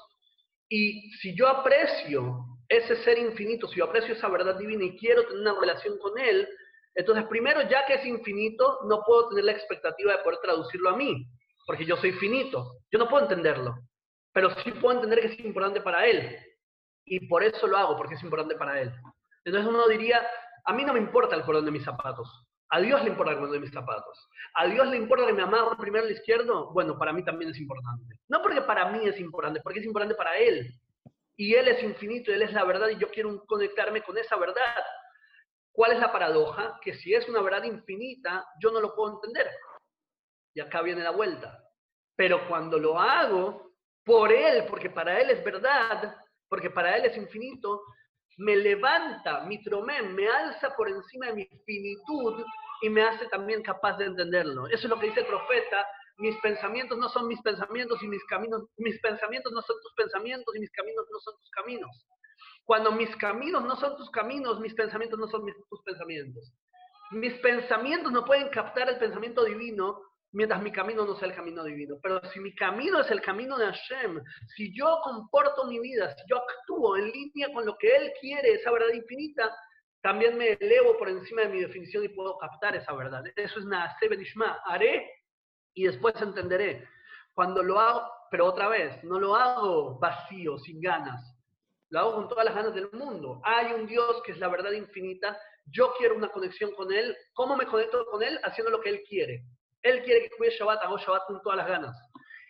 Y 0.69 1.11
si 1.23 1.35
yo 1.35 1.49
aprecio 1.49 2.45
ese 2.69 2.97
ser 3.03 3.17
infinito, 3.17 3.67
si 3.67 3.77
yo 3.77 3.87
aprecio 3.87 4.13
esa 4.13 4.29
verdad 4.29 4.59
divina 4.59 4.85
y 4.85 4.99
quiero 4.99 5.23
tener 5.23 5.41
una 5.41 5.59
relación 5.59 5.97
con 6.01 6.19
Él, 6.19 6.47
entonces 6.95 7.25
primero, 7.29 7.63
ya 7.63 7.87
que 7.87 7.95
es 7.95 8.05
infinito, 8.05 8.81
no 8.91 9.05
puedo 9.07 9.31
tener 9.31 9.45
la 9.45 9.53
expectativa 9.53 10.13
de 10.13 10.23
poder 10.23 10.39
traducirlo 10.43 10.91
a 10.91 10.97
mí, 10.99 11.25
porque 11.65 11.87
yo 11.87 11.97
soy 11.97 12.13
finito, 12.13 12.77
yo 12.93 12.99
no 12.99 13.09
puedo 13.09 13.23
entenderlo, 13.23 13.75
pero 14.35 14.51
sí 14.63 14.71
puedo 14.73 14.97
entender 14.97 15.21
que 15.23 15.29
es 15.29 15.41
importante 15.41 15.81
para 15.81 16.07
Él. 16.07 16.39
Y 17.05 17.27
por 17.29 17.43
eso 17.43 17.67
lo 17.67 17.77
hago, 17.77 17.97
porque 17.97 18.15
es 18.15 18.23
importante 18.23 18.55
para 18.55 18.81
Él. 18.81 18.93
Entonces 19.45 19.69
uno 19.69 19.89
diría, 19.89 20.27
a 20.65 20.73
mí 20.73 20.85
no 20.85 20.93
me 20.93 21.01
importa 21.01 21.35
el 21.37 21.43
cordón 21.43 21.65
de 21.65 21.71
mis 21.71 21.85
zapatos. 21.85 22.47
A 22.73 22.81
Dios 22.81 23.03
le 23.03 23.11
importa 23.11 23.33
el 23.33 23.39
cordón 23.39 23.55
de 23.55 23.61
mis 23.61 23.73
zapatos. 23.73 24.29
A 24.55 24.67
Dios 24.67 24.87
le 24.89 24.97
importa 24.97 25.27
que 25.27 25.33
me 25.33 25.43
amarre 25.43 25.77
primero 25.77 26.05
al 26.05 26.13
izquierdo. 26.13 26.73
Bueno, 26.73 26.97
para 26.99 27.13
mí 27.13 27.25
también 27.25 27.51
es 27.51 27.59
importante. 27.59 28.21
No 28.29 28.43
porque 28.43 28.63
para 28.63 28.91
mí 28.91 29.07
es 29.07 29.19
importante, 29.19 29.61
porque 29.61 29.81
es 29.81 29.87
importante 29.87 30.15
para 30.15 30.37
Él. 30.39 30.73
Y 31.37 31.55
Él 31.55 31.69
es 31.69 31.83
infinito, 31.83 32.33
Él 32.33 32.43
es 32.43 32.53
la 32.53 32.65
verdad 32.65 32.89
y 32.89 32.99
yo 32.99 33.11
quiero 33.11 33.45
conectarme 33.47 34.03
con 34.03 34.17
esa 34.19 34.37
verdad. 34.37 34.85
¿Cuál 35.73 35.93
es 35.93 35.99
la 35.99 36.13
paradoja? 36.13 36.79
Que 36.83 36.95
si 36.95 37.15
es 37.15 37.29
una 37.29 37.41
verdad 37.41 37.65
infinita, 37.65 38.47
yo 38.61 38.71
no 38.71 38.81
lo 38.81 38.95
puedo 38.95 39.15
entender. 39.15 39.51
Y 40.55 40.61
acá 40.61 40.83
viene 40.83 41.03
la 41.03 41.11
vuelta. 41.11 41.59
Pero 42.15 42.47
cuando 42.47 42.79
lo 42.79 43.01
hago 43.01 43.73
por 44.05 44.33
Él, 44.33 44.67
porque 44.69 44.91
para 44.91 45.19
Él 45.21 45.31
es 45.31 45.43
verdad, 45.43 46.17
porque 46.51 46.69
para 46.69 46.97
Él 46.97 47.07
es 47.07 47.17
infinito, 47.17 47.81
me 48.37 48.57
levanta, 48.57 49.45
mi 49.45 49.63
tromén, 49.63 50.15
me 50.15 50.29
alza 50.29 50.75
por 50.77 50.89
encima 50.89 51.27
de 51.27 51.35
mi 51.35 51.47
finitud 51.65 52.45
y 52.83 52.91
me 52.91 53.03
hace 53.03 53.27
también 53.29 53.63
capaz 53.63 53.97
de 53.99 54.07
entenderlo. 54.07 54.67
Eso 54.67 54.87
es 54.87 54.91
lo 54.91 54.99
que 54.99 55.07
dice 55.07 55.21
el 55.21 55.27
profeta. 55.27 55.87
Mis 56.19 56.37
pensamientos 56.39 56.99
no 56.99 57.09
son 57.09 57.29
mis 57.29 57.41
pensamientos 57.43 58.03
y 58.03 58.09
mis 58.09 58.25
caminos, 58.25 58.65
mis 58.77 59.01
pensamientos 59.01 59.53
no 59.53 59.63
son 59.63 59.77
tus 59.81 59.95
pensamientos 59.95 60.55
y 60.57 60.61
mis 60.61 60.71
caminos 60.73 61.07
no 61.11 61.19
son 61.21 61.35
tus 61.39 61.51
caminos. 61.51 62.07
Cuando 62.65 62.93
mis 62.93 63.15
caminos 63.17 63.65
no 63.65 63.77
son 63.77 63.97
tus 63.97 64.11
caminos, 64.11 64.61
mis 64.61 64.75
pensamientos 64.75 65.19
no 65.19 65.29
son 65.29 65.45
tus 65.69 65.83
pensamientos. 65.83 66.53
Mis 67.13 67.35
pensamientos 67.35 68.13
no 68.13 68.25
pueden 68.25 68.49
captar 68.49 68.89
el 68.89 68.99
pensamiento 68.99 69.45
divino 69.45 70.01
mientras 70.33 70.63
mi 70.63 70.73
camino 70.73 71.05
no 71.05 71.17
sea 71.17 71.29
el 71.29 71.35
camino 71.35 71.65
divino. 71.65 71.97
Pero 72.03 72.21
si 72.33 72.41
mi 72.41 72.55
camino 72.55 73.01
es 73.01 73.11
el 73.11 73.21
camino 73.21 73.59
de 73.59 73.67
Hashem, 73.67 74.23
si 74.57 74.75
yo 74.77 74.99
comporto 75.03 75.67
mi 75.67 75.79
vida, 75.81 76.15
si 76.17 76.23
yo 76.29 76.37
actúo 76.37 76.97
en 76.97 77.11
línea 77.11 77.53
con 77.53 77.67
lo 77.67 77.77
que 77.77 77.95
Él 77.95 78.13
quiere, 78.21 78.55
esa 78.55 78.71
verdad 78.71 78.95
infinita, 78.95 79.55
también 80.03 80.39
me 80.39 80.53
elevo 80.53 80.97
por 80.97 81.09
encima 81.09 81.43
de 81.43 81.49
mi 81.49 81.61
definición 81.61 82.05
y 82.05 82.09
puedo 82.09 82.39
captar 82.39 82.75
esa 82.75 82.95
verdad. 82.95 83.23
Eso 83.37 83.59
es 83.59 83.67
Naase 83.67 84.09
Benishma. 84.09 84.61
Haré 84.65 85.11
y 85.75 85.85
después 85.85 86.15
entenderé. 86.21 86.89
Cuando 87.35 87.63
lo 87.63 87.79
hago, 87.79 88.11
pero 88.31 88.47
otra 88.47 88.69
vez, 88.69 89.03
no 89.05 89.19
lo 89.19 89.37
hago 89.37 89.99
vacío, 89.99 90.59
sin 90.59 90.81
ganas. 90.81 91.37
Lo 91.91 92.01
hago 92.01 92.15
con 92.15 92.29
todas 92.29 92.45
las 92.45 92.55
ganas 92.55 92.75
del 92.75 92.91
mundo. 92.93 93.41
Hay 93.45 93.73
un 93.73 93.87
Dios 93.87 94.23
que 94.25 94.33
es 94.33 94.39
la 94.39 94.49
verdad 94.49 94.73
infinita. 94.73 95.39
Yo 95.67 95.93
quiero 95.99 96.15
una 96.17 96.29
conexión 96.29 96.73
con 96.73 96.93
Él. 96.93 97.17
¿Cómo 97.35 97.57
me 97.57 97.67
conecto 97.67 98.07
con 98.07 98.23
Él? 98.23 98.39
Haciendo 98.45 98.71
lo 98.71 98.81
que 98.81 98.91
Él 98.91 99.03
quiere. 99.09 99.45
Él 99.83 100.03
quiere 100.03 100.23
que 100.23 100.37
cuide 100.37 100.57
Shabbat, 100.57 100.83
hago 100.83 100.99
Shabbat 100.99 101.27
con 101.27 101.43
todas 101.43 101.59
las 101.59 101.67
ganas. 101.67 101.97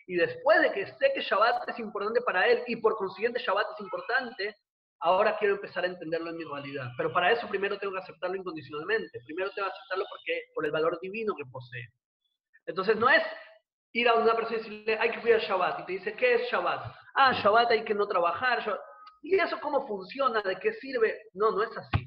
Y 0.07 0.17
después 0.17 0.61
de 0.63 0.73
que 0.73 0.87
sé 0.87 1.13
que 1.15 1.21
Shabbat 1.21 1.69
es 1.69 1.79
importante 1.79 2.21
para 2.23 2.47
él 2.49 2.63
y 2.67 2.77
por 2.77 2.97
consiguiente 2.97 3.41
Shabbat 3.41 3.67
es 3.75 3.81
importante, 3.81 4.57
ahora 5.01 5.37
quiero 5.39 5.55
empezar 5.55 5.85
a 5.85 5.87
entenderlo 5.87 6.31
en 6.31 6.37
mi 6.37 6.45
realidad. 6.45 6.91
Pero 6.97 7.13
para 7.13 7.33
eso 7.33 7.49
primero 7.49 7.79
tengo 7.79 7.93
que 7.93 8.01
aceptarlo 8.01 8.37
incondicionalmente. 8.37 9.21
Primero 9.25 9.51
tengo 9.53 9.69
que 9.69 9.73
aceptarlo 9.73 10.05
porque, 10.11 10.43
por 10.55 10.65
el 10.65 10.73
valor 10.73 10.99
divino 11.01 11.35
que 11.37 11.45
posee. 11.51 11.89
Entonces 12.67 12.97
no 12.97 13.09
es 13.09 13.23
ir 13.93 14.09
a 14.09 14.15
una 14.15 14.35
persona 14.35 14.57
y 14.57 14.63
decirle, 14.63 14.99
hay 14.99 15.11
que 15.11 15.21
cuidar 15.21 15.41
Shabbat. 15.41 15.81
Y 15.81 15.87
te 15.87 15.93
dice, 15.93 16.15
¿qué 16.15 16.35
es 16.35 16.51
Shabbat? 16.51 16.95
Ah, 17.15 17.33
Shabbat 17.33 17.71
hay 17.71 17.85
que 17.85 17.95
no 17.95 18.07
trabajar. 18.07 18.65
¿Y 19.23 19.39
eso 19.39 19.59
cómo 19.61 19.87
funciona? 19.87 20.43
¿De 20.43 20.57
qué 20.57 20.73
sirve? 20.75 21.23
No, 21.35 21.51
no 21.51 21.63
es 21.63 21.77
así. 21.77 22.07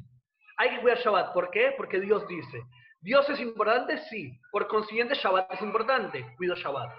Hay 0.57 0.75
que 0.75 0.81
cuidar 0.81 0.99
Shabbat. 0.99 1.33
¿Por 1.33 1.49
qué? 1.51 1.73
Porque 1.77 1.99
Dios 1.99 2.27
dice, 2.27 2.61
¿Dios 3.03 3.29
es 3.29 3.39
importante? 3.41 3.97
Sí. 4.09 4.39
Por 4.49 4.67
consiguiente, 4.69 5.13
Shabbat 5.13 5.51
es 5.53 5.61
importante. 5.61 6.25
Cuido 6.37 6.55
Shabbat. 6.55 6.89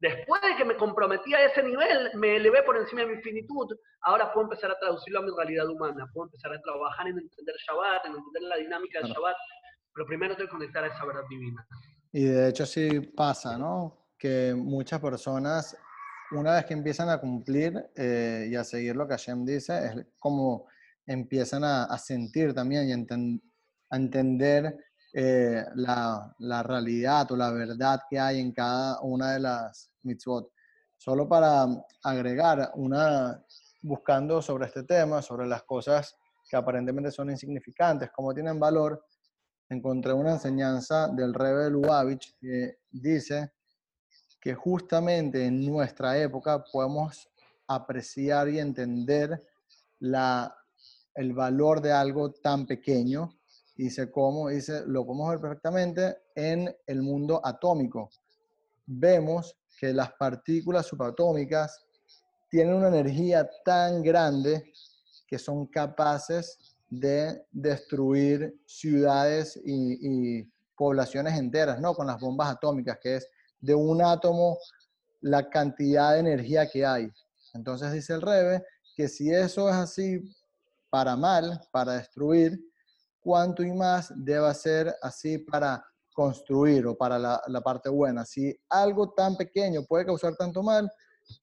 Después 0.00 0.42
de 0.42 0.54
que 0.54 0.66
me 0.66 0.76
comprometí 0.76 1.32
a 1.32 1.46
ese 1.46 1.62
nivel, 1.62 2.10
me 2.14 2.36
elevé 2.36 2.62
por 2.62 2.76
encima 2.76 3.00
de 3.00 3.16
mi 3.16 3.22
finitud, 3.22 3.66
ahora 4.02 4.30
puedo 4.34 4.44
empezar 4.44 4.70
a 4.70 4.78
traducirlo 4.78 5.20
a 5.20 5.22
mi 5.22 5.30
realidad 5.34 5.66
humana. 5.70 6.06
Puedo 6.12 6.26
empezar 6.26 6.52
a 6.52 6.60
trabajar 6.60 7.08
en 7.08 7.18
entender 7.18 7.54
Shabbat, 7.66 8.04
en 8.04 8.12
entender 8.16 8.42
la 8.42 8.56
dinámica 8.56 9.00
del 9.00 9.10
Shabbat. 9.10 9.36
Pero 9.94 10.06
primero 10.06 10.36
tengo 10.36 10.48
que 10.48 10.56
conectar 10.56 10.84
a 10.84 10.88
esa 10.88 11.06
verdad 11.06 11.22
divina. 11.30 11.66
Y 12.12 12.24
de 12.24 12.48
hecho 12.50 12.66
sí 12.66 13.00
pasa, 13.16 13.56
¿no? 13.56 14.10
Que 14.18 14.54
muchas 14.54 15.00
personas, 15.00 15.74
una 16.32 16.56
vez 16.56 16.66
que 16.66 16.74
empiezan 16.74 17.08
a 17.08 17.18
cumplir 17.18 17.82
eh, 17.96 18.48
y 18.50 18.56
a 18.56 18.62
seguir 18.62 18.94
lo 18.94 19.08
que 19.08 19.14
Hashem 19.14 19.46
dice, 19.46 19.86
es 19.86 20.06
como 20.18 20.66
empiezan 21.06 21.64
a, 21.64 21.96
sentir 21.96 22.52
también 22.52 22.88
y 22.88 22.92
a 22.92 23.96
entender 23.96 24.76
eh, 25.18 25.64
la, 25.76 26.62
realidad 26.62 27.32
o 27.32 27.36
la 27.36 27.50
verdad 27.50 28.02
que 28.06 28.20
hay 28.20 28.38
en 28.38 28.52
cada 28.52 29.00
una 29.00 29.32
de 29.32 29.40
las 29.40 29.90
mitzvot. 30.02 30.52
Solo 30.94 31.26
para 31.26 31.64
agregar 32.02 32.72
una, 32.74 33.42
buscando 33.80 34.42
sobre 34.42 34.66
este 34.66 34.82
tema, 34.82 35.22
sobre 35.22 35.46
las 35.46 35.62
cosas 35.62 36.14
que 36.46 36.54
aparentemente 36.54 37.10
son 37.10 37.30
insignificantes, 37.30 38.10
como 38.14 38.34
tienen 38.34 38.60
valor, 38.60 39.06
encontré 39.70 40.12
una 40.12 40.32
enseñanza 40.32 41.08
del 41.08 41.32
Rebbe 41.32 41.70
Lubavitch 41.70 42.36
que 42.38 42.80
dice 42.90 43.54
que 44.38 44.52
justamente 44.52 45.46
en 45.46 45.64
nuestra 45.64 46.18
época 46.18 46.62
podemos 46.70 47.26
apreciar 47.68 48.50
y 48.50 48.58
entender 48.58 49.42
la, 49.98 50.54
el 51.14 51.32
valor 51.32 51.80
de 51.80 51.92
algo 51.92 52.32
tan 52.32 52.66
pequeño 52.66 53.30
Dice 53.76 54.10
cómo, 54.10 54.48
dice, 54.48 54.84
lo 54.86 55.04
podemos 55.04 55.30
ver 55.30 55.40
perfectamente 55.40 56.16
en 56.34 56.74
el 56.86 57.02
mundo 57.02 57.40
atómico. 57.44 58.10
Vemos 58.86 59.54
que 59.78 59.92
las 59.92 60.12
partículas 60.12 60.86
subatómicas 60.86 61.84
tienen 62.48 62.74
una 62.74 62.88
energía 62.88 63.48
tan 63.64 64.02
grande 64.02 64.72
que 65.26 65.38
son 65.38 65.66
capaces 65.66 66.76
de 66.88 67.44
destruir 67.50 68.58
ciudades 68.64 69.60
y, 69.64 70.38
y, 70.40 70.52
poblaciones 70.76 71.38
enteras, 71.38 71.80
¿no? 71.80 71.94
Con 71.94 72.06
las 72.06 72.20
bombas 72.20 72.50
atómicas, 72.50 72.98
que 73.02 73.16
es 73.16 73.28
de 73.60 73.74
un 73.74 74.02
átomo 74.02 74.58
la 75.22 75.48
cantidad 75.48 76.12
de 76.12 76.20
energía 76.20 76.68
que 76.68 76.84
hay. 76.84 77.10
Entonces 77.54 77.92
dice 77.92 78.12
el 78.12 78.20
Rebe 78.20 78.62
que 78.94 79.08
si 79.08 79.30
eso 79.30 79.68
es 79.70 79.74
así 79.74 80.34
para 80.90 81.16
mal, 81.16 81.60
para 81.72 81.94
destruir, 81.94 82.60
cuánto 83.26 83.64
y 83.64 83.72
más 83.72 84.12
debe 84.14 84.54
ser 84.54 84.94
así 85.02 85.38
para 85.38 85.84
construir 86.14 86.86
o 86.86 86.96
para 86.96 87.18
la, 87.18 87.42
la, 87.48 87.60
parte 87.60 87.88
buena. 87.88 88.24
Si 88.24 88.56
algo 88.68 89.10
tan 89.14 89.36
pequeño 89.36 89.82
puede 89.82 90.06
causar 90.06 90.36
tanto 90.36 90.62
mal, 90.62 90.88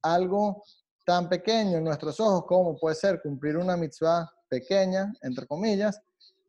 algo 0.01 0.63
tan 1.05 1.27
pequeño 1.27 1.79
en 1.79 1.83
nuestros 1.83 2.17
ojos 2.21 2.45
como 2.47 2.77
puede 2.77 2.95
ser 2.95 3.21
cumplir 3.21 3.57
una 3.57 3.75
mitzvah 3.75 4.31
pequeña, 4.47 5.11
entre 5.23 5.45
comillas, 5.45 6.01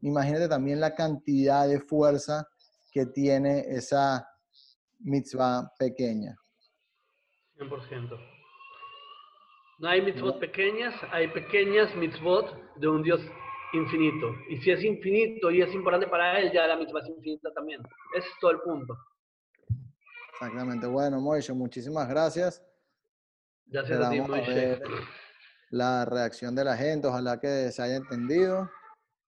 imagínate 0.03 0.49
también 0.49 0.79
la 0.79 0.95
cantidad 0.95 1.67
de 1.67 1.81
fuerza 1.81 2.47
que 2.93 3.07
tiene 3.07 3.65
esa 3.67 4.25
mitzvah 5.01 5.69
pequeña. 5.77 6.37
100%. 7.59 8.35
No 9.81 9.89
hay 9.89 10.01
mitzvot 10.01 10.39
pequeñas, 10.39 10.95
hay 11.11 11.27
pequeñas 11.27 11.93
mitzvot 11.97 12.55
de 12.77 12.87
un 12.87 13.03
Dios 13.03 13.21
infinito. 13.75 14.35
Y 14.49 14.59
si 14.59 14.71
es 14.71 14.83
infinito 14.83 15.51
y 15.51 15.63
es 15.63 15.73
importante 15.75 16.07
para 16.07 16.39
él, 16.39 16.53
ya 16.53 16.67
la 16.67 16.77
misma 16.77 17.01
es 17.01 17.09
infinita 17.09 17.53
también. 17.53 17.83
Ese 18.17 18.29
es 18.29 18.35
todo 18.41 18.53
el 18.53 18.61
punto. 18.61 18.97
Exactamente. 20.33 20.87
Bueno, 20.87 21.21
Moishe, 21.21 21.53
muchísimas 21.53 22.09
gracias. 22.09 22.63
Gracias 23.67 24.01
a 24.01 24.11
ti, 24.11 24.21
Moishe. 24.21 24.81
La 25.71 26.05
reacción 26.05 26.55
de 26.55 26.65
la 26.65 26.77
gente, 26.77 27.09
ojalá 27.09 27.41
que 27.41 27.71
se 27.73 27.83
haya 27.83 27.97
entendido. 27.97 28.71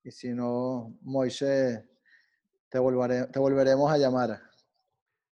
Y 0.04 0.10
si 0.10 0.28
no, 0.28 0.96
Moishe, 1.02 1.84
te, 2.68 2.78
volveré, 2.78 3.26
te 3.26 3.38
volveremos 3.38 3.90
a 3.90 3.98
llamar. 3.98 4.40